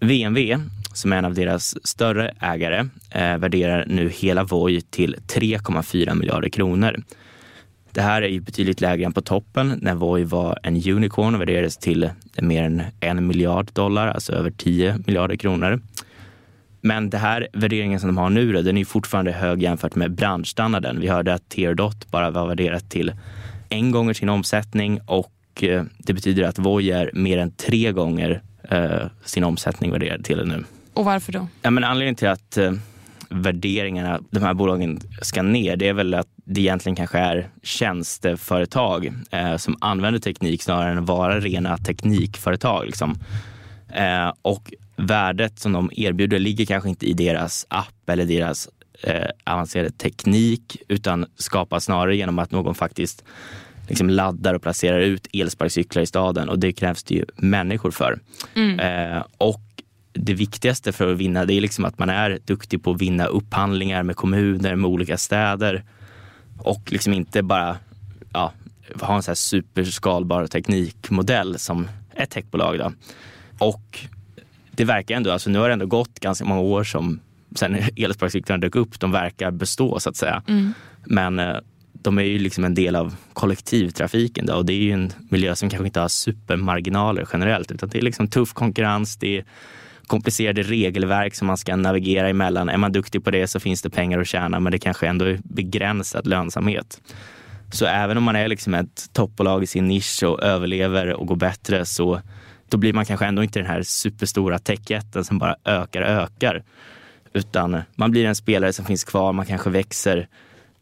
VNV, 0.00 0.56
som 0.92 1.12
är 1.12 1.16
en 1.16 1.24
av 1.24 1.34
deras 1.34 1.86
större 1.86 2.34
ägare, 2.40 2.88
eh, 3.10 3.38
värderar 3.38 3.84
nu 3.86 4.08
hela 4.08 4.44
Voi 4.44 4.80
till 4.80 5.16
3,4 5.26 6.14
miljarder 6.14 6.48
kronor. 6.48 7.02
Det 7.92 8.00
här 8.00 8.22
är 8.22 8.28
ju 8.28 8.40
betydligt 8.40 8.80
lägre 8.80 9.04
än 9.04 9.12
på 9.12 9.22
toppen 9.22 9.78
när 9.82 9.94
Voi 9.94 10.24
var 10.24 10.58
en 10.62 10.74
unicorn 10.74 11.34
och 11.34 11.40
värderades 11.40 11.76
till 11.76 12.10
mer 12.40 12.62
än 12.62 12.82
en 13.00 13.26
miljard 13.26 13.70
dollar, 13.72 14.08
alltså 14.08 14.32
över 14.32 14.50
10 14.50 14.98
miljarder 15.06 15.36
kronor. 15.36 15.80
Men 16.86 17.10
det 17.10 17.18
här 17.18 17.48
värderingen 17.52 18.00
som 18.00 18.08
de 18.08 18.18
har 18.18 18.30
nu, 18.30 18.62
den 18.62 18.76
är 18.76 18.84
fortfarande 18.84 19.32
hög 19.32 19.62
jämfört 19.62 19.94
med 19.94 20.12
branschstandarden. 20.14 21.00
Vi 21.00 21.08
hörde 21.08 21.34
att 21.34 21.48
Teardot 21.48 22.10
bara 22.10 22.30
var 22.30 22.46
värderat 22.46 22.90
till 22.90 23.12
en 23.68 23.90
gånger 23.90 24.14
sin 24.14 24.28
omsättning 24.28 25.00
och 25.06 25.32
eh, 25.62 25.84
det 25.98 26.12
betyder 26.12 26.44
att 26.44 26.58
Voi 26.58 26.90
är 26.90 27.10
mer 27.14 27.38
än 27.38 27.50
tre 27.50 27.92
gånger 27.92 28.42
eh, 28.70 29.06
sin 29.24 29.44
omsättning 29.44 29.90
värderad 29.90 30.24
till 30.24 30.46
nu. 30.46 30.64
Och 30.94 31.04
varför 31.04 31.32
då? 31.32 31.48
Ja, 31.62 31.70
men 31.70 31.84
anledningen 31.84 32.14
till 32.14 32.28
att 32.28 32.56
eh, 32.56 32.72
värderingarna, 33.30 34.20
de 34.30 34.42
här 34.42 34.54
bolagen 34.54 35.00
ska 35.22 35.42
ner, 35.42 35.76
det 35.76 35.88
är 35.88 35.92
väl 35.92 36.14
att 36.14 36.28
det 36.44 36.60
egentligen 36.60 36.96
kanske 36.96 37.18
är 37.18 37.48
tjänsteföretag 37.62 39.12
eh, 39.30 39.56
som 39.56 39.76
använder 39.80 40.20
teknik 40.20 40.62
snarare 40.62 40.92
än 40.92 40.98
att 40.98 41.08
vara 41.08 41.40
rena 41.40 41.78
teknikföretag. 41.78 42.86
Liksom. 42.86 43.18
Eh, 43.88 44.32
och 44.42 44.72
värdet 44.96 45.58
som 45.58 45.72
de 45.72 45.90
erbjuder 45.96 46.38
ligger 46.38 46.66
kanske 46.66 46.88
inte 46.88 47.06
i 47.06 47.12
deras 47.12 47.66
app 47.68 48.10
eller 48.10 48.24
deras 48.24 48.68
eh, 49.02 49.28
avancerade 49.44 49.90
teknik 49.90 50.82
utan 50.88 51.26
skapas 51.36 51.84
snarare 51.84 52.16
genom 52.16 52.38
att 52.38 52.50
någon 52.50 52.74
faktiskt 52.74 53.24
liksom 53.88 54.10
laddar 54.10 54.54
och 54.54 54.62
placerar 54.62 55.00
ut 55.00 55.26
elsparkcyklar 55.32 56.02
i 56.02 56.06
staden 56.06 56.48
och 56.48 56.58
det 56.58 56.72
krävs 56.72 57.02
det 57.02 57.14
ju 57.14 57.24
människor 57.36 57.90
för. 57.90 58.18
Mm. 58.54 58.80
Eh, 58.80 59.22
och 59.38 59.60
det 60.12 60.34
viktigaste 60.34 60.92
för 60.92 61.12
att 61.12 61.18
vinna 61.18 61.44
det 61.44 61.54
är 61.54 61.60
liksom 61.60 61.84
att 61.84 61.98
man 61.98 62.10
är 62.10 62.38
duktig 62.44 62.82
på 62.82 62.90
att 62.90 63.00
vinna 63.00 63.26
upphandlingar 63.26 64.02
med 64.02 64.16
kommuner, 64.16 64.76
med 64.76 64.90
olika 64.90 65.16
städer 65.16 65.84
och 66.58 66.92
liksom 66.92 67.12
inte 67.12 67.42
bara 67.42 67.76
ja, 68.32 68.52
ha 69.00 69.16
en 69.16 69.22
så 69.22 69.30
här 69.30 69.34
superskalbar 69.34 70.46
teknikmodell 70.46 71.58
som 71.58 71.88
ett 72.14 72.30
techbolag. 72.30 72.78
Då. 72.78 72.92
Och 73.58 73.98
det 74.76 74.84
verkar 74.84 75.14
ändå, 75.14 75.30
alltså 75.30 75.50
nu 75.50 75.58
har 75.58 75.68
det 75.68 75.72
ändå 75.72 75.86
gått 75.86 76.20
ganska 76.20 76.44
många 76.44 76.60
år 76.60 76.84
som 76.84 77.20
sen 77.54 77.76
elsparkcyklarna 77.96 78.60
dök 78.60 78.76
upp, 78.76 79.00
de 79.00 79.12
verkar 79.12 79.50
bestå 79.50 80.00
så 80.00 80.08
att 80.08 80.16
säga. 80.16 80.42
Mm. 80.48 80.74
Men 81.04 81.38
eh, 81.38 81.56
de 81.92 82.18
är 82.18 82.22
ju 82.22 82.38
liksom 82.38 82.64
en 82.64 82.74
del 82.74 82.96
av 82.96 83.16
kollektivtrafiken 83.32 84.46
då, 84.46 84.54
och 84.54 84.66
det 84.66 84.72
är 84.72 84.82
ju 84.82 84.92
en 84.92 85.12
miljö 85.28 85.54
som 85.54 85.70
kanske 85.70 85.86
inte 85.86 86.00
har 86.00 86.08
supermarginaler 86.08 87.28
generellt 87.32 87.70
utan 87.70 87.88
det 87.88 87.98
är 87.98 88.02
liksom 88.02 88.28
tuff 88.28 88.52
konkurrens, 88.52 89.16
det 89.16 89.38
är 89.38 89.44
komplicerade 90.06 90.62
regelverk 90.62 91.34
som 91.34 91.46
man 91.46 91.56
ska 91.56 91.76
navigera 91.76 92.28
emellan. 92.28 92.68
Är 92.68 92.76
man 92.76 92.92
duktig 92.92 93.24
på 93.24 93.30
det 93.30 93.46
så 93.46 93.60
finns 93.60 93.82
det 93.82 93.90
pengar 93.90 94.18
att 94.18 94.28
tjäna 94.28 94.60
men 94.60 94.72
det 94.72 94.78
kanske 94.78 95.06
ändå 95.06 95.24
är 95.24 95.38
begränsad 95.44 96.26
lönsamhet. 96.26 97.00
Så 97.72 97.86
även 97.86 98.16
om 98.16 98.24
man 98.24 98.36
är 98.36 98.48
liksom 98.48 98.74
ett 98.74 99.10
toppbolag 99.12 99.62
i 99.62 99.66
sin 99.66 99.86
nisch 99.86 100.22
och 100.22 100.42
överlever 100.42 101.12
och 101.12 101.26
går 101.26 101.36
bättre 101.36 101.86
så 101.86 102.20
då 102.68 102.76
blir 102.76 102.92
man 102.92 103.04
kanske 103.04 103.26
ändå 103.26 103.42
inte 103.42 103.58
den 103.58 103.68
här 103.68 103.82
superstora 103.82 104.58
techjätten 104.58 105.24
som 105.24 105.38
bara 105.38 105.56
ökar 105.64 106.02
och 106.02 106.08
ökar. 106.08 106.64
Utan 107.32 107.82
man 107.94 108.10
blir 108.10 108.24
en 108.24 108.36
spelare 108.36 108.72
som 108.72 108.84
finns 108.84 109.04
kvar, 109.04 109.32
man 109.32 109.46
kanske 109.46 109.70
växer 109.70 110.28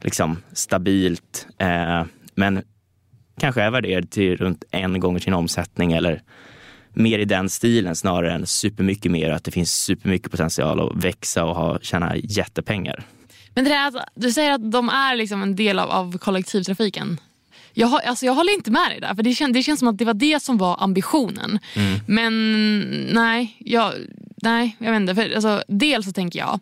liksom 0.00 0.42
stabilt. 0.52 1.46
Eh, 1.58 2.04
men 2.34 2.62
kanske 3.40 3.62
är 3.62 3.70
värderad 3.70 4.10
till 4.10 4.36
runt 4.36 4.64
en 4.70 5.00
gånger 5.00 5.20
sin 5.20 5.34
omsättning 5.34 5.92
eller 5.92 6.22
mer 6.92 7.18
i 7.18 7.24
den 7.24 7.48
stilen 7.48 7.96
snarare 7.96 8.32
än 8.32 8.46
supermycket 8.46 9.12
mer. 9.12 9.30
Att 9.30 9.44
det 9.44 9.50
finns 9.50 9.72
supermycket 9.72 10.30
potential 10.30 10.80
att 10.80 11.04
växa 11.04 11.44
och 11.44 11.54
ha, 11.54 11.78
tjäna 11.78 12.16
jättepengar. 12.16 13.04
Men 13.54 13.64
det 13.64 13.70
där 13.70 13.86
alltså, 13.86 14.04
du 14.14 14.32
säger 14.32 14.52
att 14.52 14.72
de 14.72 14.88
är 14.88 15.16
liksom 15.16 15.42
en 15.42 15.56
del 15.56 15.78
av, 15.78 15.90
av 15.90 16.18
kollektivtrafiken. 16.18 17.20
Jag, 17.74 18.04
alltså 18.04 18.26
jag 18.26 18.34
håller 18.34 18.54
inte 18.54 18.70
med 18.70 18.90
dig 18.90 19.00
där. 19.00 19.14
För 19.14 19.22
det, 19.22 19.34
kän, 19.34 19.52
det 19.52 19.62
känns 19.62 19.78
som 19.78 19.88
att 19.88 19.98
det 19.98 20.04
var 20.04 20.14
det 20.14 20.42
som 20.42 20.58
var 20.58 20.82
ambitionen. 20.82 21.58
Mm. 21.74 22.00
Men 22.06 22.80
nej, 23.14 23.56
jag, 23.58 23.92
nej, 24.36 24.76
jag 24.78 24.92
vet 24.92 25.00
inte. 25.00 25.14
För, 25.14 25.34
alltså, 25.34 25.62
dels 25.68 26.06
så 26.06 26.12
tänker 26.12 26.38
jag, 26.38 26.60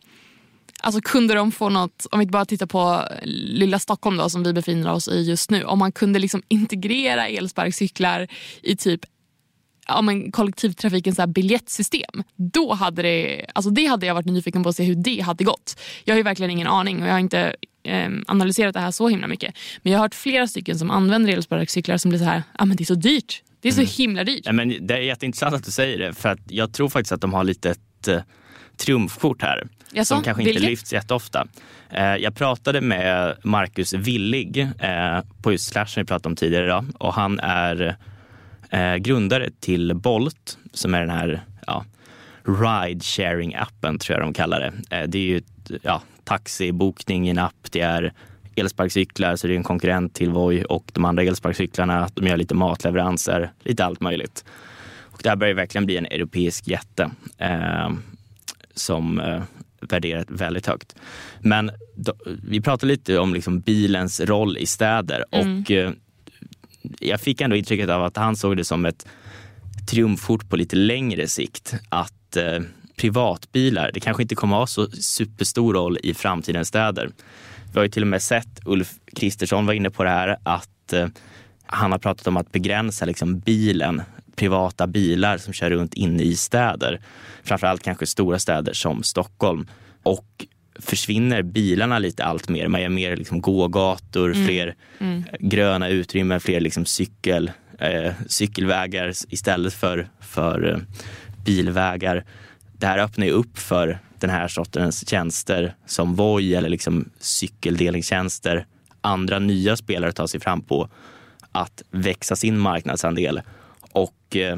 alltså 0.81 1.01
kunde 1.01 1.35
de 1.35 1.53
få 1.53 1.69
något, 1.69 2.07
om 2.11 2.19
vi 2.19 2.27
bara 2.27 2.45
tittar 2.45 2.67
på 2.67 3.09
lilla 3.25 3.79
Stockholm 3.79 4.17
då, 4.17 4.31
som 4.31 4.43
vi 4.43 4.53
befinner 4.53 4.93
oss 4.93 5.09
i 5.09 5.23
just 5.23 5.51
nu. 5.51 5.65
Om 5.65 5.79
man 5.79 5.93
kunde 5.93 6.19
liksom 6.19 6.43
integrera 6.49 7.29
elsparkcyklar 7.29 8.29
i 8.63 8.77
typ 8.77 9.01
ja, 9.87 10.03
men 10.03 10.33
kollektivtrafikens 10.33 11.17
så 11.17 11.23
här 11.23 11.27
biljettsystem. 11.27 12.23
Då 12.37 12.73
hade 12.73 13.03
det, 13.03 13.47
alltså 13.55 13.71
det 13.71 13.87
hade 13.87 14.07
jag 14.07 14.15
varit 14.15 14.27
nyfiken 14.27 14.63
på 14.63 14.69
att 14.69 14.77
se 14.77 14.85
hur 14.85 14.95
det 14.95 15.21
hade 15.21 15.45
gått. 15.45 15.81
Jag 16.05 16.17
har 16.17 16.23
verkligen 16.23 16.51
ingen 16.51 16.67
aning 16.67 17.03
och 17.03 17.09
jag 17.09 17.13
har 17.13 17.21
inte 17.21 17.41
eh, 17.41 17.53
analyserat 18.27 18.75
det 18.75 18.81
här 18.81 18.91
så 18.91 19.09
himla 19.09 19.27
mycket. 19.27 19.55
Men 19.83 19.93
jag 19.93 19.99
har 19.99 20.05
hört 20.05 20.15
flera 20.15 20.47
stycken 20.47 20.79
som 20.79 20.91
använder 20.91 21.33
elsparkcyklar 21.33 21.97
som 21.97 22.09
blir 22.09 22.19
så 22.19 22.25
här, 22.25 22.43
ah, 22.53 22.65
men 22.65 22.77
det 22.77 22.83
är 22.83 22.87
så 22.87 22.95
dyrt. 22.95 23.43
Det 23.61 23.69
är 23.69 23.73
så 23.73 23.81
mm. 23.81 23.91
himla 23.97 24.25
dyrt. 24.25 24.43
Ja, 24.45 24.53
men 24.53 24.87
det 24.87 24.95
är 24.95 24.99
jätteintressant 24.99 25.55
att 25.55 25.65
du 25.65 25.71
säger 25.71 25.99
det 25.99 26.13
för 26.13 26.29
att 26.29 26.41
jag 26.49 26.73
tror 26.73 26.89
faktiskt 26.89 27.13
att 27.13 27.21
de 27.21 27.33
har 27.33 27.45
lite 27.45 27.71
ett 27.71 28.09
eh, 28.09 28.21
triumfkort 28.77 29.43
här. 29.43 29.67
Jaså, 29.93 30.15
som 30.15 30.25
kanske 30.25 30.43
inte 30.43 30.53
vilket? 30.53 30.71
lyfts 30.71 30.93
jätteofta. 30.93 31.47
Eh, 31.91 32.17
jag 32.17 32.35
pratade 32.35 32.81
med 32.81 33.37
Marcus 33.43 33.95
Willig 33.95 34.69
eh, 34.79 35.21
på 35.43 35.53
just 35.53 35.69
Slash 35.69 35.87
som 35.87 36.01
vi 36.01 36.07
pratade 36.07 36.29
om 36.29 36.37
tidigare 36.37 36.65
idag 36.65 36.85
och 36.99 37.15
han 37.15 37.41
är 37.41 37.97
eh, 38.71 38.95
grundare 38.95 39.51
till 39.61 39.95
Bolt 39.95 40.59
som 40.73 40.95
är 40.95 41.01
den 41.01 41.11
här 41.11 41.45
ja, 41.67 41.85
ride 42.45 43.05
sharing 43.05 43.55
appen 43.55 43.99
tror 43.99 44.19
jag 44.19 44.27
de 44.27 44.35
kallar 44.35 44.61
det. 44.61 45.07
Det 45.07 45.19
är 45.19 45.23
ju 45.23 45.43
ja, 45.83 46.03
taxibokning 46.25 47.27
i 47.27 47.31
en 47.31 47.39
app. 47.39 47.67
Det 47.71 47.81
är 47.81 48.13
elsparkcyklar, 48.57 49.37
så 49.37 49.47
det 49.47 49.55
är 49.55 49.57
en 49.57 49.63
konkurrent 49.63 50.15
till 50.15 50.31
Voi 50.31 50.65
och 50.65 50.91
de 50.93 51.05
andra 51.05 51.23
elsparkcyklarna. 51.23 52.09
De 52.15 52.27
gör 52.27 52.37
lite 52.37 52.55
matleveranser, 52.55 53.53
lite 53.63 53.85
allt 53.85 54.01
möjligt. 54.01 54.45
Och 55.01 55.21
det 55.23 55.29
här 55.29 55.37
börjar 55.37 55.55
verkligen 55.55 55.87
bli 55.87 55.97
en 55.97 56.07
europeisk 56.07 56.69
jätte 56.69 57.11
eh, 57.39 57.91
som 58.75 59.21
eh, 59.21 59.43
värderat 59.81 60.31
väldigt 60.31 60.67
högt. 60.67 60.95
Men 61.41 61.71
då, 61.97 62.13
vi 62.49 62.61
pratade 62.61 62.93
lite 62.93 63.19
om 63.19 63.35
liksom 63.35 63.61
bilens 63.61 64.21
roll 64.21 64.59
i 64.59 64.67
städer 64.67 65.25
mm. 65.31 65.61
och 65.61 65.71
eh, 65.71 65.93
jag 67.01 67.21
fick 67.21 67.41
ändå 67.41 67.57
intrycket 67.57 67.91
av 67.91 68.05
att 68.05 68.17
han 68.17 68.37
såg 68.37 68.57
det 68.57 68.65
som 68.65 68.87
ett 68.87 69.07
triumfkort 69.91 70.49
på 70.49 70.57
lite 70.57 70.77
längre 70.77 71.29
sikt. 71.29 71.75
Att 71.89 72.37
eh, 72.37 72.61
privatbilar, 73.03 73.91
det 73.95 74.01
kanske 74.01 74.23
inte 74.23 74.35
kommer 74.35 74.57
att 74.57 74.61
ha 74.61 74.67
så 74.67 74.91
superstor 74.91 75.75
roll 75.75 75.99
i 76.03 76.15
framtidens 76.15 76.69
städer. 76.69 77.11
Vi 77.73 77.79
har 77.79 77.83
ju 77.83 77.89
till 77.89 78.03
och 78.03 78.09
med 78.09 78.23
sett, 78.23 78.61
Ulf 78.65 78.91
Kristersson 79.17 79.67
var 79.67 79.73
inne 79.73 79.91
på 79.91 80.05
det 80.05 80.11
här, 80.11 80.37
att 80.43 80.93
eh, 80.93 81.07
han 81.67 81.93
har 81.93 81.99
pratat 81.99 82.27
om 82.27 82.37
att 82.37 82.53
begränsa 82.53 83.05
liksom, 83.05 83.39
bilen, 83.39 84.03
privata 84.37 84.87
bilar 84.87 85.39
som 85.39 85.53
kör 85.53 85.71
runt 85.71 85.95
inne 85.95 86.23
i 86.23 86.37
städer. 86.37 87.01
Framförallt 87.45 87.83
kanske 87.83 88.07
stora 88.07 88.39
städer 88.39 88.73
som 88.73 89.03
Stockholm. 89.03 89.67
Och 90.03 90.47
försvinner 90.79 91.43
bilarna 91.43 91.99
lite 91.99 92.25
allt 92.25 92.49
mer. 92.49 92.69
Man 92.69 92.83
gör 92.83 92.89
mer 92.89 93.17
liksom 93.17 93.41
gågator, 93.41 94.33
mm. 94.33 94.47
fler 94.47 94.75
mm. 94.99 95.25
gröna 95.41 95.89
utrymmen, 95.89 96.41
fler 96.41 96.61
liksom 96.61 96.85
cykel, 96.85 97.51
eh, 97.79 98.13
cykelvägar 98.27 99.13
istället 99.29 99.75
för, 99.75 100.09
för 100.21 100.71
eh, 100.71 100.79
bilvägar. 101.45 102.25
Det 102.83 102.89
här 102.89 102.99
öppnar 102.99 103.27
ju 103.27 103.33
upp 103.33 103.59
för 103.59 103.99
den 104.19 104.31
här 104.31 104.49
sortens 104.49 105.09
tjänster 105.09 105.75
som 105.87 106.15
Voi 106.15 106.55
eller 106.55 106.69
liksom 106.69 107.11
cykeldelningstjänster. 107.19 108.67
Andra 109.01 109.39
nya 109.39 109.77
spelare 109.77 110.13
tar 110.13 110.27
sig 110.27 110.41
fram 110.41 110.63
på 110.63 110.89
att 111.53 111.83
växa 111.91 112.37
sin 112.37 112.59
marknadsandel. 112.59 113.41
Och 113.93 114.37
eh, 114.37 114.57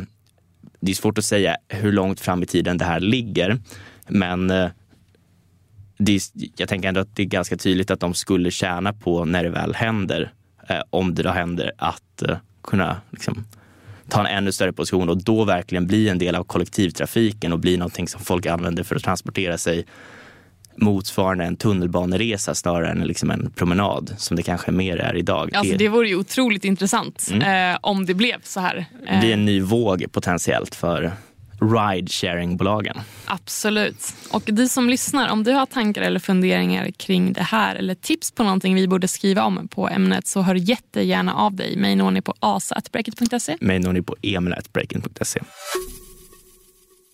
det 0.81 0.91
är 0.91 0.95
svårt 0.95 1.19
att 1.19 1.25
säga 1.25 1.57
hur 1.69 1.93
långt 1.93 2.21
fram 2.21 2.43
i 2.43 2.47
tiden 2.47 2.79
det 2.79 2.85
här 2.85 3.01
ligger. 3.01 3.59
Men 4.09 4.51
eh, 4.51 4.71
det, 5.99 6.21
jag 6.57 6.69
tänker 6.69 6.89
ändå 6.89 7.01
att 7.01 7.17
det 7.17 7.23
är 7.23 7.27
ganska 7.27 7.57
tydligt 7.57 7.91
att 7.91 8.01
de 8.01 8.15
skulle 8.15 8.51
tjäna 8.51 8.93
på 8.93 9.25
när 9.25 9.45
det 9.45 9.51
väl 9.51 9.75
händer, 9.75 10.33
eh, 10.69 10.81
om 10.91 11.15
det 11.15 11.23
då 11.23 11.31
händer, 11.31 11.73
att 11.79 12.23
eh, 12.23 12.37
kunna 12.63 13.01
liksom, 13.11 13.45
ta 14.09 14.21
en 14.21 14.27
ännu 14.27 14.53
större 14.53 14.73
position 14.73 15.09
och 15.09 15.25
då 15.25 15.45
verkligen 15.45 15.87
bli 15.87 16.09
en 16.09 16.19
del 16.19 16.35
av 16.35 16.45
kollektivtrafiken 16.45 17.53
och 17.53 17.59
bli 17.59 17.77
någonting 17.77 18.09
som 18.09 18.21
folk 18.21 18.47
använder 18.47 18.83
för 18.83 18.97
att 18.97 19.03
transportera 19.03 19.59
sig 19.59 19.87
motsvarande 20.77 21.45
en 21.45 21.57
tunnelbaneresa 21.57 22.55
snarare 22.55 22.91
än 22.91 23.01
liksom 23.01 23.31
en 23.31 23.51
promenad 23.51 24.15
som 24.19 24.37
det 24.37 24.43
kanske 24.43 24.73
mer 24.73 24.97
är 24.97 25.17
idag. 25.17 25.55
Alltså, 25.55 25.77
det 25.77 25.89
vore 25.89 26.09
ju 26.09 26.17
otroligt 26.17 26.65
intressant 26.65 27.29
mm. 27.33 27.73
eh, 27.73 27.79
om 27.83 28.07
det 28.07 28.15
blev 28.15 28.37
så 28.43 28.61
här. 28.61 28.87
Det 29.13 29.19
blir 29.21 29.33
en 29.33 29.45
ny 29.45 29.61
våg 29.61 30.05
potentiellt 30.13 30.75
för 30.75 31.13
ride-sharing-bolagen. 31.73 33.01
Absolut. 33.27 34.15
Och 34.31 34.43
du 34.47 34.69
som 34.69 34.89
lyssnar, 34.89 35.29
om 35.29 35.45
du 35.45 35.53
har 35.53 35.67
tankar 35.67 36.03
eller 36.03 36.21
funderingar 36.21 36.91
kring 36.91 37.33
det 37.33 37.43
här 37.43 37.77
eller 37.77 37.95
tips 37.95 38.31
på 38.31 38.43
någonting 38.43 38.75
vi 38.75 38.89
borde 38.89 39.09
skriva 39.09 39.45
om 39.45 39.69
på 39.69 39.89
ämnet 39.89 40.27
så 40.27 40.43
hör 40.43 40.55
jättegärna 40.55 41.35
av 41.35 41.55
dig. 41.55 41.77
Mig 41.77 41.97
når 41.97 42.11
ni 42.11 42.23
på 42.23 42.35
asa.breakit.se. 42.41 43.57
Mig 43.61 43.79
når 43.79 43.93
ni 43.93 44.03
på 44.03 44.17
emil.breakit.se. 44.23 45.41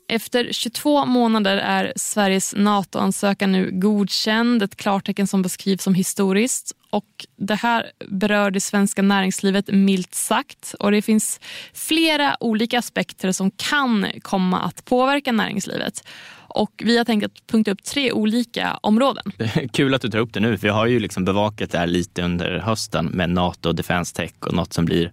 Efter 0.08 0.48
22 0.52 1.06
månader 1.06 1.56
är 1.56 1.92
Sveriges 1.96 2.54
NATO-ansökan 2.56 3.52
nu 3.52 3.70
godkänd, 3.72 4.62
ett 4.62 4.76
klartecken 4.76 5.26
som 5.26 5.42
beskrivs 5.42 5.82
som 5.82 5.94
historiskt. 5.94 6.72
Och 6.90 7.26
Det 7.36 7.54
här 7.54 7.90
berör 8.08 8.50
det 8.50 8.60
svenska 8.60 9.02
näringslivet 9.02 9.68
milt 9.68 10.14
sagt. 10.14 10.74
Och 10.78 10.90
Det 10.92 11.02
finns 11.02 11.40
flera 11.74 12.36
olika 12.40 12.78
aspekter 12.78 13.32
som 13.32 13.50
kan 13.50 14.06
komma 14.22 14.60
att 14.60 14.84
påverka 14.84 15.32
näringslivet. 15.32 16.04
Och 16.52 16.82
Vi 16.84 16.98
har 16.98 17.04
tänkt 17.04 17.26
att 17.26 17.46
punkta 17.46 17.70
upp 17.70 17.82
tre 17.82 18.12
olika 18.12 18.78
områden. 18.82 19.32
Kul 19.72 19.94
att 19.94 20.02
du 20.02 20.08
tar 20.08 20.18
upp 20.18 20.32
det 20.32 20.40
nu, 20.40 20.58
för 20.58 20.66
jag 20.66 20.74
har 20.74 20.86
ju 20.86 21.00
liksom 21.00 21.24
bevakat 21.24 21.70
det 21.70 21.78
här 21.78 21.86
lite 21.86 22.22
under 22.22 22.58
hösten 22.58 23.06
med 23.06 23.30
NATO, 23.30 23.72
Defense 23.72 24.16
Tech 24.16 24.32
och 24.40 24.54
något 24.54 24.72
som 24.72 24.84
blir 24.84 25.12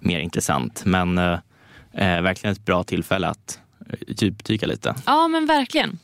mer 0.00 0.18
intressant. 0.18 0.84
Men 0.84 1.18
eh, 1.18 1.38
eh 1.94 2.22
verkligen 2.22 2.52
ett 2.52 2.64
bra 2.64 2.84
tillfälle 2.84 3.28
att 3.28 3.58
djupdyka 4.08 4.66
lite. 4.66 4.94
Ja, 5.06 5.28
men 5.28 5.46
verkligen. 5.46 5.98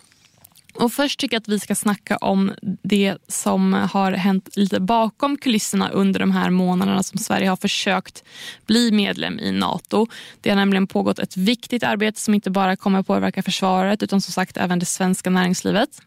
Och 0.75 0.93
Först 0.93 1.21
tycker 1.21 1.35
jag 1.35 1.41
att 1.41 1.49
vi 1.49 1.59
ska 1.59 1.75
snacka 1.75 2.17
om 2.17 2.53
det 2.83 3.17
som 3.29 3.73
har 3.73 4.13
hänt 4.13 4.49
lite 4.57 4.81
bakom 4.81 5.37
kulisserna 5.37 5.91
under 5.91 6.21
de 6.21 6.31
här 6.31 6.51
månaderna 6.51 7.03
som 7.03 7.19
Sverige 7.19 7.49
har 7.49 7.57
försökt 7.57 8.25
bli 8.67 8.93
medlem 8.93 9.39
i 9.39 9.53
Nato. 9.53 10.07
Det 10.41 10.51
har 10.51 10.57
nämligen 10.57 10.87
pågått 10.87 11.19
ett 11.19 11.37
viktigt 11.37 11.83
arbete 11.83 12.21
som 12.21 12.35
inte 12.35 12.51
bara 12.51 12.77
kommer 12.77 13.03
påverka 13.03 13.43
försvaret 13.43 14.03
utan 14.03 14.21
som 14.21 14.33
sagt 14.33 14.57
även 14.57 14.79
det 14.79 14.87
svenska 14.87 15.31
näringslivet. 15.31 16.03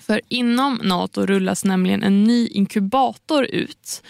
För 0.00 0.20
inom 0.28 0.80
Nato 0.82 1.26
rullas 1.26 1.64
nämligen 1.64 2.02
en 2.02 2.24
ny 2.24 2.46
inkubator 2.46 3.44
ut 3.44 4.02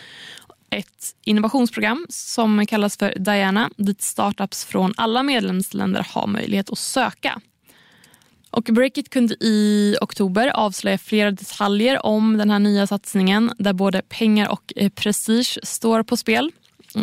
ett 0.71 1.15
innovationsprogram 1.25 2.07
som 2.09 2.67
kallas 2.67 2.97
för 2.97 3.15
Diana 3.19 3.71
dit 3.77 4.03
startups 4.03 4.65
från 4.65 4.95
alla 4.97 5.23
medlemsländer 5.23 6.07
har 6.11 6.27
möjlighet 6.27 6.71
att 6.71 6.79
söka. 6.79 7.41
Och 8.57 8.65
Breakit 8.65 9.11
kunde 9.11 9.35
i 9.35 9.97
oktober 10.01 10.49
avslöja 10.49 10.99
flera 10.99 11.31
detaljer 11.31 12.07
om 12.07 12.39
den 12.39 12.51
här 12.51 12.59
nya 12.59 12.87
satsningen 12.87 13.53
där 13.59 13.73
både 13.73 14.03
pengar 14.03 14.49
och 14.49 14.73
eh, 14.77 14.89
prestige 14.89 15.59
står 15.63 16.03
på 16.03 16.17
spel. 16.17 16.53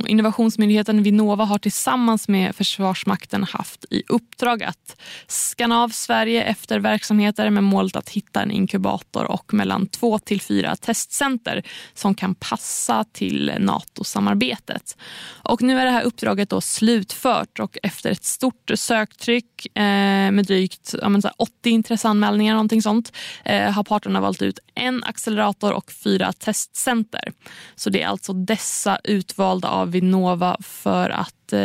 Innovationsmyndigheten 0.08 1.04
Vinnova 1.04 1.44
har 1.46 1.58
tillsammans 1.58 2.28
med 2.28 2.56
Försvarsmakten 2.56 3.44
haft 3.44 3.86
i 3.90 4.04
uppdrag 4.08 4.64
att 4.64 5.02
skanna 5.28 5.84
av 5.84 5.90
Sverige 5.90 6.44
efter 6.44 6.80
verksamheter 6.80 7.50
med 7.50 7.64
målet 7.64 7.96
att 7.96 8.10
hitta 8.10 8.42
en 8.42 8.52
inkubator 8.52 9.32
och 9.32 9.54
mellan 9.54 9.88
två 9.88 10.20
till 10.20 10.42
fyra 10.42 10.76
testcenter 10.76 11.64
som 11.94 12.16
kan 12.16 12.36
passa 12.36 13.04
till 13.04 13.52
NATO-samarbetet. 13.60 14.98
Och 15.44 15.62
nu 15.62 15.80
är 15.80 15.86
det 15.86 15.92
här 15.92 16.04
uppdraget 16.04 16.50
då 16.50 16.62
slutfört 16.62 17.60
och 17.60 17.78
efter 17.84 18.12
ett 18.12 18.24
stort 18.24 18.72
söktryck 18.76 19.78
eh, 19.78 19.84
med 20.32 20.46
drygt 20.46 20.96
80 21.38 21.70
intresseanmälningar 21.70 22.54
någonting 22.54 22.82
sånt, 22.82 23.12
eh, 23.46 23.72
har 23.72 23.84
parterna 23.84 24.22
valt 24.22 24.42
ut 24.42 24.60
en 24.76 25.04
accelerator 25.04 25.74
och 25.74 25.92
fyra 25.92 26.34
testcenter. 26.34 27.32
Så 27.76 27.90
det 27.90 28.02
är 28.02 28.08
alltså 28.08 28.34
dessa 28.34 29.00
utvalda 29.04 29.68
av 29.68 29.83
Vinnova 29.86 30.58
för 30.62 31.10
att 31.10 31.54
eh, 31.54 31.60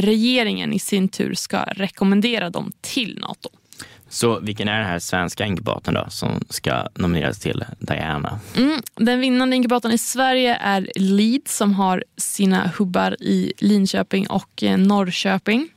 regeringen 0.00 0.72
i 0.72 0.78
sin 0.78 1.08
tur 1.08 1.34
ska 1.34 1.58
rekommendera 1.58 2.50
dem 2.50 2.72
till 2.80 3.18
Nato. 3.20 3.48
Så 4.08 4.40
vilken 4.40 4.68
är 4.68 4.78
den 4.78 4.86
här 4.86 4.98
svenska 4.98 5.46
inkubatorn 5.46 5.94
då 5.94 6.06
som 6.10 6.44
ska 6.50 6.88
nomineras 6.94 7.38
till 7.38 7.64
Diana? 7.78 8.40
Mm, 8.56 8.82
den 8.94 9.20
vinnande 9.20 9.56
inkubatorn 9.56 9.92
i 9.92 9.98
Sverige 9.98 10.56
är 10.56 10.90
Lead 10.94 11.40
som 11.46 11.74
har 11.74 12.04
sina 12.16 12.70
hubbar 12.78 13.16
i 13.20 13.52
Linköping 13.58 14.26
och 14.26 14.62
eh, 14.62 14.78
Norrköping. 14.78 15.68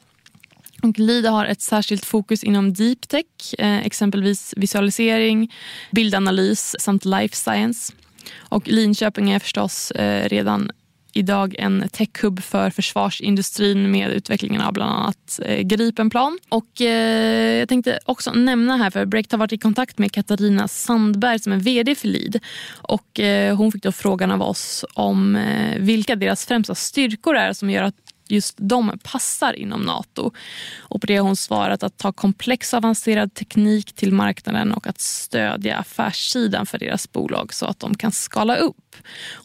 Och 0.84 1.00
Lead 1.00 1.26
har 1.26 1.46
ett 1.46 1.62
särskilt 1.62 2.06
fokus 2.06 2.44
inom 2.44 2.74
deep 2.74 3.08
tech, 3.08 3.26
eh, 3.58 3.86
exempelvis 3.86 4.54
visualisering, 4.58 5.54
bildanalys 5.92 6.76
samt 6.80 7.06
life 7.06 7.36
science. 7.36 7.94
Och 8.38 8.68
Linköping 8.68 9.32
är 9.32 9.40
förstås 9.40 9.92
redan 10.26 10.72
idag 11.18 11.56
en 11.60 11.90
techhub 11.92 12.44
för 12.44 12.70
försvarsindustrin 12.70 13.92
med 13.92 14.12
utvecklingen 14.12 14.62
av 14.62 14.74
bland 14.74 14.92
annat 14.92 15.40
eh, 15.46 15.62
Gripenplan. 15.62 16.40
Och, 16.50 16.82
eh, 16.82 17.60
jag 17.60 17.70
tänkte 17.70 18.00
också 18.06 18.32
nämna 18.32 18.78
här, 18.78 18.90
för 18.90 19.06
Breakt 19.06 19.32
har 19.32 19.40
varit 19.40 19.54
i 19.54 19.58
kontakt 19.58 19.98
med 19.98 20.12
Katarina 20.12 20.68
Sandberg 20.68 21.40
som 21.40 21.54
är 21.54 21.58
VD 21.58 21.96
för 21.96 22.08
Lead. 22.08 22.40
Och, 22.76 23.20
eh, 23.20 23.56
hon 23.56 23.72
fick 23.72 23.84
då 23.84 23.92
frågan 23.92 24.32
av 24.32 24.42
oss 24.42 24.86
om 24.94 25.36
eh, 25.36 25.80
vilka 25.80 26.16
deras 26.16 26.46
främsta 26.46 26.76
styrkor 26.76 27.36
är 27.36 27.54
som 27.54 27.70
gör 27.70 27.84
att 27.84 27.96
just 28.32 28.56
de 28.58 29.00
passar 29.04 29.54
inom 29.54 29.82
Nato. 29.82 30.32
Och 30.80 31.02
på 31.02 31.08
det 31.08 31.18
har 31.18 31.24
hon 31.24 31.36
svarat 31.36 31.84
att 31.84 31.98
ta 31.98 32.12
komplex 32.12 32.74
avancerad 32.74 33.34
teknik 33.34 33.94
till 33.94 34.14
marknaden 34.14 34.74
och 34.74 34.88
att 34.88 35.00
stödja 35.00 35.78
affärssidan 35.78 36.66
för 36.66 36.80
deras 36.80 37.12
bolag 37.12 37.54
så 37.54 37.66
att 37.66 37.80
de 37.80 37.96
kan 37.96 38.12
skala 38.12 38.56
upp. 38.56 38.96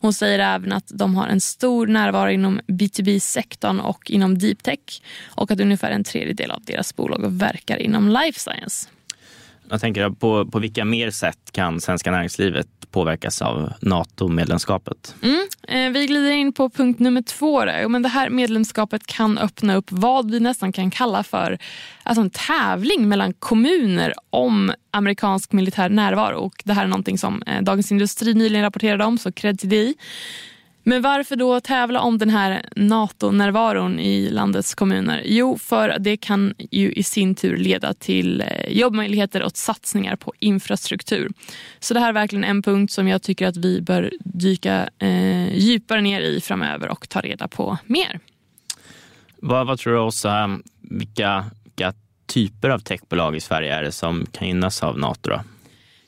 Hon 0.01 0.13
säger 0.13 0.39
även 0.39 0.73
att 0.73 0.91
de 0.95 1.17
har 1.17 1.29
en 1.29 1.41
stor 1.41 1.87
närvaro 1.87 2.31
inom 2.31 2.61
B2B-sektorn 2.67 3.81
och 3.81 4.11
inom 4.11 4.39
deep 4.39 4.63
tech 4.63 5.03
och 5.27 5.51
att 5.51 5.61
ungefär 5.61 5.91
en 5.91 6.05
tredjedel 6.05 6.51
av 6.51 6.65
deras 6.65 6.97
bolag 6.97 7.31
verkar 7.31 7.77
inom 7.77 8.09
life 8.09 8.41
science. 8.41 8.89
Jag 9.73 9.81
tänker 9.81 10.11
på, 10.11 10.47
på 10.47 10.59
vilka 10.59 10.85
mer 10.85 11.11
sätt 11.11 11.39
kan 11.53 11.81
svenska 11.81 12.11
näringslivet 12.11 12.67
påverkas 12.91 13.43
av 13.43 13.73
NATO-medlemskapet? 13.81 15.15
Mm, 15.23 15.47
eh, 15.69 15.93
vi 15.93 16.07
glider 16.07 16.31
in 16.31 16.53
på 16.53 16.71
punkt 16.71 17.01
nummer 17.01 17.23
två. 17.23 17.65
Där. 17.65 17.89
Men 17.89 18.03
det 18.03 18.09
här 18.09 18.31
medlemskapet 18.31 19.07
kan 19.07 19.39
öppna 19.39 19.75
upp 19.75 19.85
vad 19.89 20.31
vi 20.31 20.41
nästan 20.41 20.73
kan 20.73 20.91
kalla 20.91 21.23
för 21.23 21.59
alltså 22.03 22.21
en 22.23 22.31
tävling 22.31 23.09
mellan 23.09 23.33
kommuner 23.33 24.15
om 24.31 24.73
amerikansk 24.91 25.53
militär 25.53 25.89
närvaro. 25.89 26.37
Och 26.37 26.63
det 26.65 26.73
här 26.73 26.85
är 26.85 26.89
någonting 26.89 27.19
som 27.19 27.43
eh, 27.43 27.63
Dagens 27.63 27.93
Industri 27.93 28.35
nyligen 28.35 28.65
rapporterade 28.65 29.05
om, 29.05 29.19
så 29.19 29.33
cred 29.33 29.59
till 29.59 29.69
dig. 29.69 29.95
Men 30.83 31.03
varför 31.03 31.37
då 31.37 31.61
tävla 31.61 32.01
om 32.01 32.19
den 32.19 32.31
här 32.31 32.63
NATO-närvaron 32.77 34.01
i 34.01 34.31
landets 34.31 34.75
kommuner? 34.75 35.23
Jo, 35.25 35.59
för 35.59 35.97
det 35.99 36.17
kan 36.17 36.55
ju 36.71 36.93
i 36.93 37.03
sin 37.03 37.35
tur 37.35 37.57
leda 37.57 37.95
till 37.95 38.41
eh, 38.41 38.73
jobbmöjligheter 38.73 39.43
och 39.43 39.57
satsningar 39.57 40.17
på 40.17 40.33
infrastruktur. 40.39 41.31
Så 41.81 41.95
det 41.95 42.01
här 42.01 42.09
är 42.09 42.13
verkligen 42.13 42.45
en 42.45 42.63
punkt 42.63 42.93
som 42.93 43.09
jag 43.09 43.23
tycker 43.23 43.47
att 43.47 43.57
vi 43.57 43.81
bör 43.81 44.13
dyka 44.25 44.89
eh, 44.99 45.55
djupare 45.57 46.01
ner 46.01 46.21
i 46.21 46.41
framöver 46.41 46.89
och 46.89 47.09
ta 47.09 47.21
reda 47.21 47.49
på 47.49 47.79
mer. 47.87 48.21
Vad, 49.37 49.67
vad 49.67 49.79
tror 49.79 49.93
du 49.93 49.99
också, 49.99 50.59
vilka, 50.81 51.45
vilka 51.65 51.93
typer 52.27 52.71
av 52.71 52.79
techbolag 52.79 53.37
i 53.37 53.41
Sverige 53.41 53.75
är 53.75 53.83
det 53.83 53.93
som 53.93 54.27
kan 54.33 54.49
gynnas 54.49 54.83
av 54.83 54.99
NATO? 54.99 55.31
Då? 55.31 55.41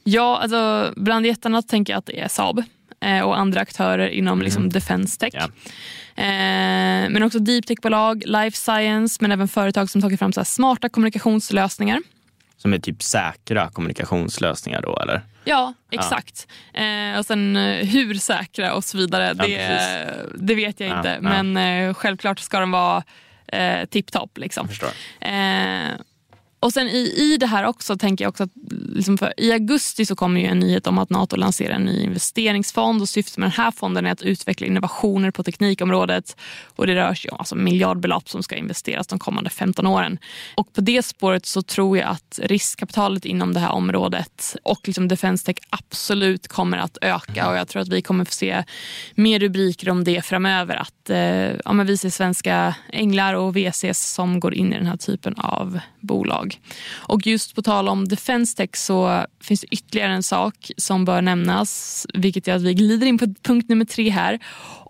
Ja, 0.05 0.39
alltså 0.39 0.93
bland 0.97 1.27
jättarna 1.27 1.63
tänker 1.63 1.93
jag 1.93 1.99
att 1.99 2.07
det 2.07 2.21
är 2.21 2.29
Saab. 2.29 2.63
Eh, 3.05 3.21
och 3.21 3.39
andra 3.39 3.61
aktörer 3.61 4.09
inom 4.09 4.33
mm. 4.33 4.45
liksom, 4.45 4.69
defense 4.69 5.19
tech. 5.19 5.35
Ja. 5.35 5.45
Eh, 6.17 7.11
men 7.11 7.23
också 7.23 7.39
deep 7.39 7.67
tech-bolag, 7.67 8.23
life 8.27 8.57
science 8.57 9.19
men 9.21 9.33
även 9.33 9.49
företag 9.49 9.91
som 9.91 10.01
tagit 10.01 10.19
fram 10.19 10.33
så 10.33 10.45
smarta 10.45 10.89
kommunikationslösningar. 10.89 12.01
Som 12.57 12.73
är 12.73 12.79
typ 12.79 13.03
säkra 13.03 13.71
kommunikationslösningar 13.71 14.83
då 14.83 14.99
eller? 15.03 15.21
Ja, 15.45 15.75
exakt. 15.91 16.49
Ja. 16.73 16.81
Eh, 16.81 17.19
och 17.19 17.27
sen 17.27 17.57
eh, 17.57 17.87
hur 17.87 18.15
säkra 18.15 18.75
och 18.75 18.85
så 18.85 18.97
vidare, 18.97 19.35
ja, 19.39 19.45
det, 19.45 20.11
det, 20.39 20.55
vet 20.55 20.81
jag 20.81 20.97
inte. 20.99 21.19
Men 21.21 21.57
eh, 21.57 21.95
självklart 21.95 22.39
ska 22.39 22.61
de 22.61 22.71
vara 22.71 23.05
eh, 23.47 23.85
tipptopp. 23.85 24.39
Liksom. 24.39 24.69
Och 26.65 26.73
sen 26.73 26.89
i, 26.89 27.15
i 27.17 27.37
det 27.37 27.47
här 27.47 27.65
också 27.65 27.97
tänker 27.97 28.25
jag 28.25 28.31
också 28.31 28.45
att 28.45 28.51
liksom 28.71 29.19
för, 29.19 29.35
i 29.37 29.53
augusti 29.53 30.07
så 30.07 30.17
kommer 30.17 30.41
ju 30.41 30.47
en 30.47 30.59
nyhet 30.59 30.87
om 30.87 30.99
att 30.99 31.11
Nato 31.11 31.37
lanserar 31.37 31.75
en 31.75 31.83
ny 31.83 32.03
investeringsfond 32.03 33.03
och 33.03 33.09
syftet 33.09 33.39
med 33.39 33.47
den 33.47 33.53
här 33.53 33.71
fonden 33.71 34.07
är 34.07 34.13
att 34.13 34.23
utveckla 34.23 34.67
innovationer 34.67 35.31
på 35.31 35.43
teknikområdet 35.43 36.37
och 36.77 36.87
det 36.87 36.95
rör 36.95 37.15
sig 37.15 37.31
om 37.31 37.39
alltså 37.39 37.57
miljardbelopp 37.57 38.29
som 38.29 38.43
ska 38.43 38.57
investeras 38.57 39.07
de 39.07 39.19
kommande 39.19 39.51
15 39.51 39.87
åren. 39.87 40.19
Och 40.55 40.73
på 40.73 40.81
det 40.81 41.03
spåret 41.03 41.47
så 41.47 41.63
tror 41.63 41.99
jag 41.99 42.09
att 42.09 42.41
riskkapitalet 42.43 43.25
inom 43.25 43.55
det 43.55 43.61
här 43.61 43.73
området 43.73 44.57
och 44.63 44.81
liksom 44.85 45.09
Defense 45.09 45.47
Tech 45.47 45.57
absolut 45.71 46.49
kommer 46.49 46.79
att 46.79 46.99
öka 47.01 47.49
och 47.49 47.57
jag 47.57 47.69
tror 47.69 47.83
att 47.83 47.89
vi 47.89 48.03
kommer 48.03 48.25
få 48.25 48.33
se 48.33 48.65
mer 49.15 49.41
rubriker 49.41 49.91
om 49.91 50.05
det 50.05 50.25
framöver. 50.25 50.77
Att 50.77 51.11
eh, 51.11 51.19
ja, 51.65 51.73
men 51.73 51.87
vi 51.87 51.97
ser 51.97 52.11
svenska 52.11 52.75
änglar 52.93 53.35
och 53.35 53.57
VCs 53.57 54.13
som 54.15 54.41
går 54.41 54.55
in 54.55 54.73
i 54.73 54.77
den 54.77 54.87
här 54.87 54.97
typen 54.97 55.35
av 55.35 55.81
bolag. 56.01 56.54
Och 56.93 57.27
just 57.27 57.55
på 57.55 57.63
tal 57.63 57.89
om 57.89 58.09
Defense 58.09 58.57
Tech 58.57 58.71
så 58.77 59.27
finns 59.41 59.61
det 59.61 59.67
ytterligare 59.75 60.13
en 60.13 60.23
sak 60.23 60.71
som 60.77 61.05
bör 61.05 61.23
nämnas, 61.23 62.07
vilket 62.15 62.47
gör 62.47 62.57
att 62.57 62.63
vi 62.63 62.75
glider 62.75 63.07
in 63.07 63.19
på 63.19 63.35
punkt 63.43 63.69
nummer 63.69 63.85
tre 63.85 64.11
här. 64.11 64.39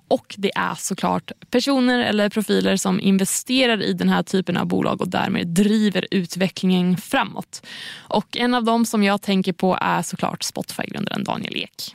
Och 0.08 0.34
det 0.38 0.52
är 0.56 0.74
såklart 0.74 1.32
personer 1.50 1.98
eller 1.98 2.28
profiler 2.28 2.76
som 2.76 3.00
investerar 3.00 3.82
i 3.82 3.92
den 3.92 4.08
här 4.08 4.22
typen 4.22 4.56
av 4.56 4.66
bolag 4.66 5.00
och 5.00 5.08
därmed 5.08 5.46
driver 5.46 6.06
utvecklingen 6.10 6.96
framåt. 6.96 7.66
Och 7.98 8.36
en 8.36 8.54
av 8.54 8.64
dem 8.64 8.86
som 8.86 9.02
jag 9.02 9.22
tänker 9.22 9.52
på 9.52 9.78
är 9.80 10.02
såklart 10.02 10.42
Spotify-grundaren 10.42 11.24
Daniel 11.24 11.56
Ek. 11.56 11.92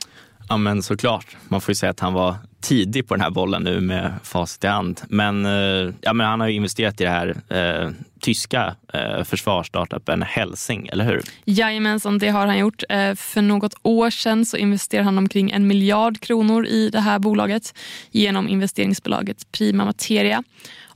Ja 0.48 0.56
men 0.56 0.82
såklart. 0.82 1.36
Man 1.48 1.60
får 1.60 1.72
ju 1.72 1.76
säga 1.76 1.90
att 1.90 2.00
han 2.00 2.12
var 2.12 2.36
tidig 2.60 3.08
på 3.08 3.14
den 3.14 3.20
här 3.20 3.30
bollen 3.30 3.62
nu 3.62 3.80
med 3.80 4.12
facit 4.22 4.64
i 4.64 4.66
hand. 4.66 5.00
Men, 5.08 5.46
eh, 5.46 5.94
ja, 6.00 6.12
men 6.12 6.26
han 6.26 6.40
har 6.40 6.48
ju 6.48 6.54
investerat 6.54 7.00
i 7.00 7.04
det 7.04 7.10
här 7.10 7.36
eh, 7.48 7.90
tyska 8.20 8.76
eh, 8.92 9.24
försvarsstartupen 9.24 10.22
Helsing, 10.22 10.88
eller 10.92 11.04
hur? 11.04 11.22
Jajamensan, 11.44 12.18
det 12.18 12.28
har 12.28 12.46
han 12.46 12.58
gjort. 12.58 12.82
Eh, 12.88 13.14
för 13.14 13.42
något 13.42 13.74
år 13.82 14.10
sedan 14.10 14.46
så 14.46 14.56
investerade 14.56 15.04
han 15.04 15.18
omkring 15.18 15.50
en 15.50 15.66
miljard 15.66 16.20
kronor 16.20 16.66
i 16.66 16.90
det 16.90 17.00
här 17.00 17.18
bolaget 17.18 17.74
genom 18.10 18.48
investeringsbolaget 18.48 19.52
Prima 19.52 19.84
Materia. 19.84 20.42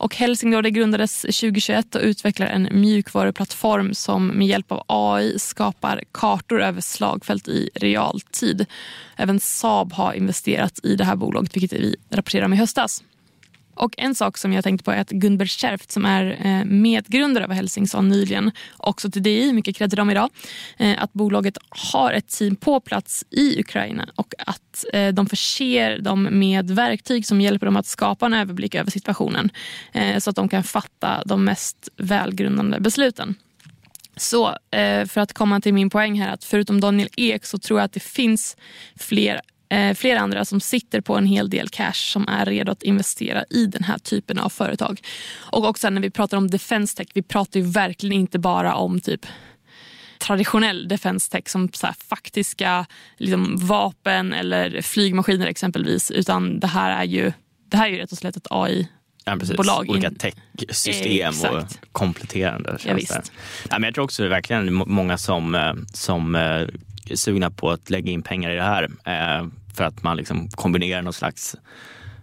Och 0.05 0.17
Helsingborg 0.17 0.71
grundades 0.71 1.21
2021 1.23 1.95
och 1.95 2.01
utvecklar 2.01 2.47
en 2.47 2.69
mjukvaruplattform 2.73 3.95
som 3.95 4.27
med 4.27 4.47
hjälp 4.47 4.73
av 4.73 4.83
AI 4.87 5.39
skapar 5.39 6.03
kartor 6.13 6.63
över 6.63 6.81
slagfält 6.81 7.49
i 7.49 7.71
realtid. 7.75 8.67
Även 9.17 9.41
Saab 9.41 9.93
har 9.93 10.13
investerat 10.13 10.81
i 10.83 10.97
det 10.97 11.05
här 11.05 11.17
bolaget, 11.17 11.57
vilket 11.57 11.73
vi 11.73 11.97
rapporterade 12.11 12.47
om 12.47 12.53
i 12.53 12.57
höstas. 12.57 13.03
Och 13.75 13.95
En 13.97 14.15
sak 14.15 14.39
som 14.39 14.53
jag 14.53 14.65
tänkte 14.65 14.85
på 14.85 14.91
är 14.91 15.01
att 15.01 15.11
Gunbert 15.11 15.51
Scherft 15.51 15.91
som 15.91 16.05
är 16.05 16.47
eh, 16.47 16.65
medgrundare 16.65 17.45
av 17.45 17.53
Helsingson 17.53 18.09
nyligen, 18.09 18.51
också 18.77 19.11
till 19.11 19.23
DI, 19.23 19.53
mycket 19.53 19.77
kredd 19.77 19.91
till 19.91 19.97
dem 19.97 20.11
idag, 20.11 20.31
eh, 20.77 21.03
att 21.03 21.13
bolaget 21.13 21.59
har 21.69 22.13
ett 22.13 22.29
team 22.29 22.57
på 22.57 22.81
plats 22.81 23.25
i 23.31 23.61
Ukraina 23.61 24.09
och 24.17 24.35
att 24.39 24.85
eh, 24.93 25.09
de 25.09 25.27
förser 25.27 25.99
dem 25.99 26.29
med 26.31 26.71
verktyg 26.71 27.27
som 27.27 27.41
hjälper 27.41 27.67
dem 27.67 27.77
att 27.77 27.87
skapa 27.87 28.27
en 28.27 28.35
överblick 28.35 28.75
över 28.75 28.91
situationen 28.91 29.51
så 30.19 30.31
att 30.31 30.37
de 30.37 30.49
kan 30.49 30.63
fatta 30.63 31.23
de 31.27 31.45
mest 31.45 31.89
välgrundande 31.97 32.81
besluten. 32.81 33.35
Så 34.17 34.57
för 35.07 35.19
att 35.19 35.33
komma 35.33 35.61
till 35.61 35.75
min 35.75 35.91
poäng 35.91 36.21
här 36.21 36.35
att 36.35 36.45
förutom 36.45 36.81
Daniel 36.81 37.09
Ek 37.17 37.45
så 37.45 37.59
tror 37.59 37.81
jag 37.81 37.85
att 37.85 37.93
det 37.93 38.03
finns 38.03 38.57
fler 38.97 39.41
flera 39.95 40.21
andra 40.21 40.45
som 40.45 40.61
sitter 40.61 41.01
på 41.01 41.17
en 41.17 41.27
hel 41.27 41.51
del 41.51 41.69
cash 41.69 41.93
som 42.13 42.29
är 42.29 42.47
redo 42.47 42.73
att 42.73 42.83
investera 42.83 43.45
i 43.51 43.67
den 43.67 43.85
här 43.85 43.99
typen 43.99 44.39
av 44.39 44.49
företag. 44.49 45.01
Och 45.37 45.65
också 45.65 45.91
när 45.91 46.01
vi 46.01 46.11
pratar 46.11 46.37
om 46.37 46.51
defense 46.51 46.97
tech, 46.97 47.07
vi 47.15 47.23
pratar 47.23 47.61
ju 47.61 47.67
verkligen 47.67 48.13
inte 48.13 48.39
bara 48.39 48.75
om 48.75 49.01
typ 49.01 49.27
traditionell 50.19 50.89
defense 50.89 51.31
tech 51.31 51.49
som 51.49 51.69
så 51.73 51.89
faktiska 52.09 52.87
liksom, 53.17 53.57
vapen 53.57 54.33
eller 54.33 54.83
flygmaskiner 54.83 55.47
exempelvis. 55.47 56.11
Utan 56.11 56.61
det 56.61 56.67
här 56.67 57.01
är 57.01 57.05
ju, 57.05 57.33
det 57.69 57.77
här 57.77 57.87
är 57.87 57.91
ju 57.91 57.99
rätt 57.99 58.13
och 58.13 58.19
slätt 58.19 58.37
ett 58.37 58.47
AI 58.51 58.89
Ja, 59.25 59.37
precis. 59.37 59.57
Bolag 59.57 59.91
Olika 59.91 60.11
tech-system 60.11 61.35
och 61.51 61.63
kompletterande 61.93 62.77
tjänster. 62.81 63.23
Ja, 63.25 63.31
ja, 63.71 63.79
men 63.79 63.83
jag 63.83 63.95
tror 63.95 64.05
också 64.05 64.29
verkligen 64.29 64.75
många 64.75 65.19
som, 65.19 65.55
eh, 65.55 65.73
som 65.93 66.35
eh, 66.35 66.67
sugna 67.15 67.51
på 67.51 67.71
att 67.71 67.91
lägga 67.91 68.13
in 68.13 68.23
pengar 68.23 68.51
i 68.51 68.55
det 68.55 68.63
här. 68.63 68.85
Eh, 68.85 69.49
för 69.75 69.85
att 69.85 70.03
man 70.03 70.17
liksom 70.17 70.49
kombinerar 70.49 71.03
någon 71.03 71.13
slags 71.13 71.57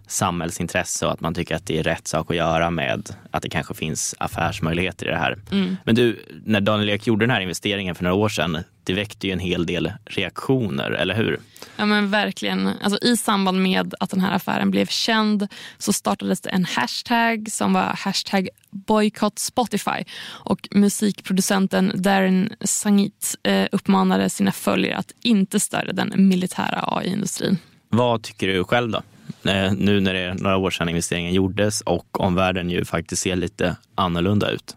samhällsintresse 0.06 1.06
och 1.06 1.12
att 1.12 1.20
man 1.20 1.34
tycker 1.34 1.54
att 1.56 1.66
det 1.66 1.78
är 1.78 1.82
rätt 1.82 2.08
sak 2.08 2.30
att 2.30 2.36
göra 2.36 2.70
med 2.70 3.10
att 3.30 3.42
det 3.42 3.48
kanske 3.48 3.74
finns 3.74 4.14
affärsmöjligheter 4.18 5.06
i 5.06 5.10
det 5.10 5.16
här. 5.16 5.38
Mm. 5.50 5.76
Men 5.84 5.94
du, 5.94 6.26
när 6.44 6.60
Daniel 6.60 6.88
Ek 6.88 7.06
gjorde 7.06 7.22
den 7.22 7.30
här 7.30 7.40
investeringen 7.40 7.94
för 7.94 8.04
några 8.04 8.16
år 8.16 8.28
sedan, 8.28 8.58
det 8.84 8.92
väckte 8.92 9.26
ju 9.26 9.32
en 9.32 9.38
hel 9.38 9.66
del 9.66 9.92
reaktioner, 10.04 10.90
eller 10.90 11.14
hur? 11.14 11.40
Ja 11.76 11.86
men 11.86 12.10
verkligen. 12.10 12.70
Alltså, 12.82 12.98
I 13.02 13.16
samband 13.16 13.62
med 13.62 13.94
att 14.00 14.10
den 14.10 14.20
här 14.20 14.34
affären 14.34 14.70
blev 14.70 14.86
känd 14.86 15.48
så 15.78 15.92
startades 15.92 16.40
det 16.40 16.50
en 16.50 16.64
hashtag 16.64 17.50
som 17.50 17.72
var 17.72 17.82
hashtag 17.82 18.48
boycott 18.70 19.38
Spotify 19.38 20.04
och 20.24 20.68
musikproducenten 20.70 21.92
Darren 21.94 22.52
Sangit 22.60 23.34
eh, 23.42 23.66
uppmanade 23.72 24.30
sina 24.30 24.52
följare 24.52 24.96
att 24.96 25.12
inte 25.22 25.60
stödja 25.60 25.92
den 25.92 26.12
militära 26.16 26.84
AI-industrin. 26.86 27.58
Vad 27.88 28.22
tycker 28.22 28.48
du 28.48 28.64
själv 28.64 28.90
då? 28.90 29.02
Eh, 29.44 29.72
nu 29.72 30.00
när 30.00 30.14
det 30.14 30.20
är 30.20 30.34
några 30.34 30.56
år 30.56 30.70
sedan 30.70 30.88
investeringen 30.88 31.32
gjordes 31.32 31.80
och 31.80 32.20
omvärlden 32.20 32.70
ju 32.70 32.84
faktiskt 32.84 33.22
ser 33.22 33.36
lite 33.36 33.76
annorlunda 33.94 34.50
ut? 34.50 34.76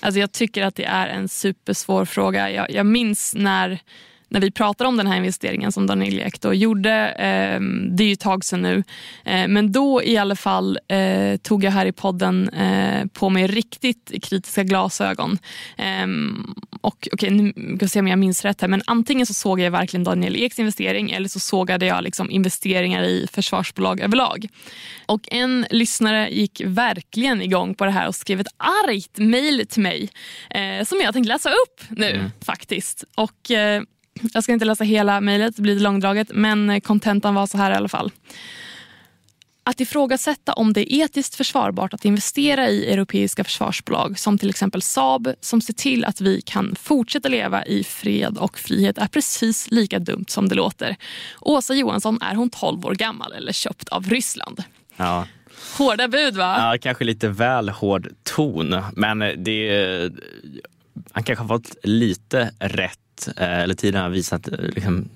Alltså 0.00 0.20
jag 0.20 0.32
tycker 0.32 0.64
att 0.64 0.74
det 0.74 0.84
är 0.84 1.06
en 1.06 1.28
supersvår 1.28 2.04
fråga. 2.04 2.50
Jag, 2.50 2.70
jag 2.70 2.86
minns 2.86 3.34
när 3.34 3.78
när 4.28 4.40
vi 4.40 4.50
pratar 4.50 4.84
om 4.84 4.96
den 4.96 5.06
här 5.06 5.16
investeringen 5.16 5.72
som 5.72 5.86
Daniel 5.86 6.20
Ek 6.20 6.40
då 6.40 6.54
gjorde. 6.54 7.08
Eh, 7.08 7.60
det 7.90 8.04
är 8.04 8.06
ju 8.06 8.12
ett 8.12 8.20
tag 8.20 8.44
sedan 8.44 8.62
nu. 8.62 8.84
Eh, 9.24 9.48
men 9.48 9.72
då 9.72 10.02
i 10.02 10.16
alla 10.16 10.36
fall 10.36 10.78
eh, 10.88 11.36
tog 11.36 11.64
jag 11.64 11.70
här 11.70 11.86
i 11.86 11.92
podden 11.92 12.48
eh, 12.48 13.06
på 13.06 13.30
mig 13.30 13.46
riktigt 13.46 14.12
kritiska 14.22 14.62
glasögon. 14.62 15.38
Ehm, 15.76 16.54
och 16.80 17.08
okay, 17.12 17.30
nu 17.30 17.76
ska 17.76 17.88
se 17.88 18.00
om 18.00 18.08
jag 18.08 18.18
minns 18.18 18.44
rätt 18.44 18.60
här. 18.60 18.68
Men 18.68 18.82
antingen 18.86 19.26
så 19.26 19.34
såg 19.34 19.60
jag 19.60 19.70
verkligen 19.70 20.04
Daniel 20.04 20.36
Eks 20.36 20.58
investering 20.58 21.10
eller 21.10 21.28
så 21.28 21.40
sågade 21.40 21.86
jag 21.86 22.04
liksom 22.04 22.30
investeringar 22.30 23.02
i 23.02 23.26
försvarsbolag 23.32 24.00
överlag. 24.00 24.48
Och 25.06 25.20
en 25.30 25.66
lyssnare 25.70 26.28
gick 26.30 26.62
verkligen 26.64 27.42
igång 27.42 27.74
på 27.74 27.84
det 27.84 27.90
här 27.90 28.08
och 28.08 28.14
skrev 28.14 28.40
ett 28.40 28.54
argt 28.56 29.18
mejl 29.18 29.66
till 29.68 29.82
mig 29.82 30.10
eh, 30.50 30.84
som 30.84 31.00
jag 31.00 31.14
tänkte 31.14 31.32
läsa 31.32 31.50
upp 31.50 31.82
nu 31.88 32.10
mm. 32.10 32.30
faktiskt. 32.40 33.04
Och 33.14 33.50
eh, 33.50 33.82
jag 34.32 34.42
ska 34.42 34.52
inte 34.52 34.64
läsa 34.64 34.84
hela 34.84 35.20
mejlet, 35.20 35.56
det 35.56 35.62
blir 35.62 35.80
långdraget, 35.80 36.28
men 36.34 36.80
kontentan 36.80 37.34
var 37.34 37.46
så 37.46 37.58
här 37.58 37.70
i 37.70 37.74
alla 37.74 37.88
fall. 37.88 38.12
Att 39.68 39.80
ifrågasätta 39.80 40.52
om 40.52 40.72
det 40.72 40.94
är 40.94 41.04
etiskt 41.04 41.34
försvarbart 41.34 41.94
att 41.94 42.04
investera 42.04 42.68
i 42.68 42.92
europeiska 42.92 43.44
försvarsbolag 43.44 44.18
som 44.18 44.38
till 44.38 44.50
exempel 44.50 44.82
Saab 44.82 45.32
som 45.40 45.60
ser 45.60 45.72
till 45.72 46.04
att 46.04 46.20
vi 46.20 46.40
kan 46.40 46.74
fortsätta 46.80 47.28
leva 47.28 47.64
i 47.64 47.84
fred 47.84 48.38
och 48.38 48.58
frihet 48.58 48.98
är 48.98 49.06
precis 49.06 49.70
lika 49.70 49.98
dumt 49.98 50.24
som 50.28 50.48
det 50.48 50.54
låter. 50.54 50.96
Åsa 51.40 51.74
Johansson, 51.74 52.18
är 52.22 52.34
hon 52.34 52.50
12 52.50 52.86
år 52.86 52.94
gammal 52.94 53.32
eller 53.32 53.52
köpt 53.52 53.88
av 53.88 54.10
Ryssland? 54.10 54.62
Ja. 54.96 55.26
Hårda 55.78 56.08
bud 56.08 56.36
va? 56.36 56.56
Ja, 56.58 56.78
kanske 56.80 57.04
lite 57.04 57.28
väl 57.28 57.68
hård 57.68 58.08
ton. 58.22 58.82
Men 58.96 59.18
det, 59.18 60.12
han 61.12 61.22
kanske 61.22 61.42
har 61.44 61.48
fått 61.48 61.74
lite 61.82 62.50
rätt 62.58 62.98
Eh, 63.26 63.58
eller 63.58 63.74
tiden 63.74 64.02
har 64.02 64.08
visat, 64.08 64.48
eh, 64.48 64.58
liksom, 64.58 65.08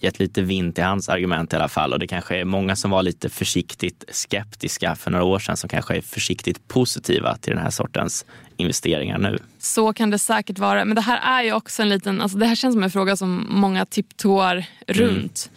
gett 0.00 0.18
lite 0.18 0.42
vind 0.42 0.74
till 0.74 0.84
hans 0.84 1.08
argument 1.08 1.52
i 1.52 1.56
alla 1.56 1.68
fall. 1.68 1.92
Och 1.92 1.98
det 1.98 2.06
kanske 2.06 2.36
är 2.36 2.44
många 2.44 2.76
som 2.76 2.90
var 2.90 3.02
lite 3.02 3.28
försiktigt 3.28 4.04
skeptiska 4.08 4.96
för 4.96 5.10
några 5.10 5.24
år 5.24 5.38
sedan 5.38 5.56
som 5.56 5.68
kanske 5.68 5.96
är 5.96 6.00
försiktigt 6.00 6.68
positiva 6.68 7.36
till 7.36 7.52
den 7.52 7.62
här 7.62 7.70
sortens 7.70 8.24
investeringar 8.56 9.18
nu. 9.18 9.38
Så 9.58 9.92
kan 9.92 10.10
det 10.10 10.18
säkert 10.18 10.58
vara. 10.58 10.84
Men 10.84 10.94
det 10.94 11.00
här 11.00 11.40
är 11.40 11.44
ju 11.44 11.52
också 11.52 11.82
en 11.82 11.88
liten, 11.88 12.20
alltså 12.20 12.38
det 12.38 12.46
här 12.46 12.54
känns 12.54 12.74
som 12.74 12.82
en 12.82 12.90
fråga 12.90 13.16
som 13.16 13.46
många 13.50 13.86
tiptoar 13.86 14.64
runt. 14.86 15.50
Mm. 15.50 15.56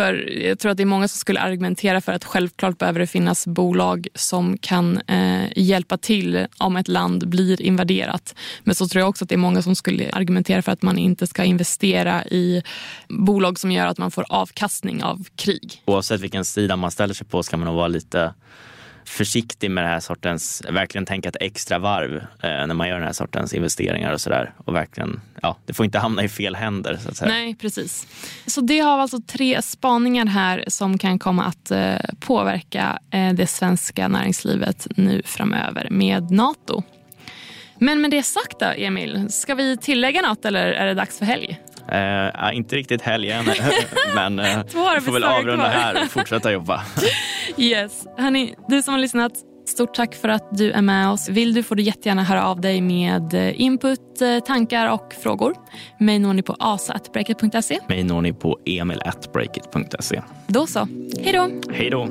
För 0.00 0.38
jag 0.38 0.58
tror 0.58 0.72
att 0.72 0.76
det 0.76 0.82
är 0.82 0.86
många 0.86 1.08
som 1.08 1.18
skulle 1.18 1.40
argumentera 1.40 2.00
för 2.00 2.12
att 2.12 2.24
självklart 2.24 2.78
behöver 2.78 3.00
det 3.00 3.06
finnas 3.06 3.46
bolag 3.46 4.08
som 4.14 4.58
kan 4.58 5.00
eh, 5.06 5.44
hjälpa 5.56 5.98
till 5.98 6.46
om 6.58 6.76
ett 6.76 6.88
land 6.88 7.28
blir 7.28 7.62
invaderat. 7.62 8.34
Men 8.64 8.74
så 8.74 8.88
tror 8.88 9.00
jag 9.00 9.08
också 9.08 9.24
att 9.24 9.28
det 9.28 9.34
är 9.34 9.36
många 9.36 9.62
som 9.62 9.74
skulle 9.74 10.10
argumentera 10.12 10.62
för 10.62 10.72
att 10.72 10.82
man 10.82 10.98
inte 10.98 11.26
ska 11.26 11.44
investera 11.44 12.24
i 12.24 12.62
bolag 13.08 13.58
som 13.58 13.72
gör 13.72 13.86
att 13.86 13.98
man 13.98 14.10
får 14.10 14.24
avkastning 14.28 15.02
av 15.02 15.24
krig. 15.36 15.82
Oavsett 15.84 16.20
vilken 16.20 16.44
sida 16.44 16.76
man 16.76 16.90
ställer 16.90 17.14
sig 17.14 17.26
på 17.26 17.42
ska 17.42 17.56
man 17.56 17.66
nog 17.66 17.76
vara 17.76 17.88
lite 17.88 18.34
försiktig 19.10 19.70
med 19.70 19.84
den 19.84 19.90
här 19.90 20.00
sortens, 20.00 20.62
verkligen 20.68 21.06
tänka 21.06 21.28
ett 21.28 21.36
extra 21.40 21.78
varv 21.78 22.16
eh, 22.16 22.66
när 22.66 22.74
man 22.74 22.88
gör 22.88 22.94
den 22.94 23.04
här 23.04 23.12
sortens 23.12 23.54
investeringar 23.54 24.12
och 24.12 24.20
sådär. 24.20 24.52
Och 24.56 24.74
verkligen, 24.74 25.20
ja, 25.42 25.56
det 25.66 25.72
får 25.72 25.84
inte 25.84 25.98
hamna 25.98 26.24
i 26.24 26.28
fel 26.28 26.56
händer. 26.56 26.98
Så 27.02 27.08
att 27.08 27.16
säga. 27.16 27.30
Nej, 27.30 27.54
precis. 27.54 28.06
Så 28.46 28.60
det 28.60 28.78
har 28.78 28.98
alltså 28.98 29.20
tre 29.26 29.62
spaningar 29.62 30.26
här 30.26 30.64
som 30.68 30.98
kan 30.98 31.18
komma 31.18 31.44
att 31.44 31.70
eh, 31.70 31.94
påverka 32.20 32.98
eh, 33.10 33.32
det 33.32 33.46
svenska 33.46 34.08
näringslivet 34.08 34.86
nu 34.96 35.22
framöver 35.24 35.88
med 35.90 36.30
Nato. 36.30 36.82
Men 37.78 38.00
med 38.00 38.10
det 38.10 38.22
sagt 38.22 38.60
då, 38.60 38.66
Emil, 38.66 39.26
ska 39.30 39.54
vi 39.54 39.76
tillägga 39.76 40.22
något 40.22 40.44
eller 40.44 40.66
är 40.66 40.86
det 40.86 40.94
dags 40.94 41.18
för 41.18 41.24
helg? 41.24 41.60
Uh, 41.92 42.56
inte 42.56 42.76
riktigt 42.76 43.02
helgen, 43.02 43.44
men 44.14 44.38
uh, 44.38 44.46
vi 44.94 45.00
får 45.00 45.12
väl 45.12 45.24
avrunda 45.24 45.68
här 45.68 46.02
och 46.02 46.10
fortsätta 46.10 46.52
jobba. 46.52 46.82
yes. 47.56 48.06
Hörni, 48.18 48.54
du 48.68 48.82
som 48.82 48.94
har 48.94 49.00
lyssnat, 49.00 49.32
Stort 49.66 49.94
tack 49.94 50.14
för 50.14 50.28
att 50.28 50.58
du 50.58 50.70
är 50.70 50.82
med 50.82 51.10
oss. 51.10 51.28
Vill 51.28 51.54
du 51.54 51.62
får 51.62 51.76
du 51.76 51.82
jättegärna 51.82 52.24
höra 52.24 52.46
av 52.46 52.60
dig 52.60 52.80
med 52.80 53.34
eh, 53.34 53.60
input, 53.60 54.00
tankar 54.46 54.92
och 54.92 55.14
frågor. 55.22 55.54
Mig 55.98 56.18
når 56.18 56.34
ni 56.34 56.42
på 56.42 56.56
asa.breakit.se. 56.58 57.78
Mig 57.88 58.04
når 58.04 58.22
ni 58.22 58.32
på 58.32 58.58
emil.breakit.se. 58.66 60.22
Då 60.46 60.66
så. 60.66 60.88
Hej 61.20 61.32
då. 61.32 61.72
Hej 61.72 61.90
då. 61.90 62.08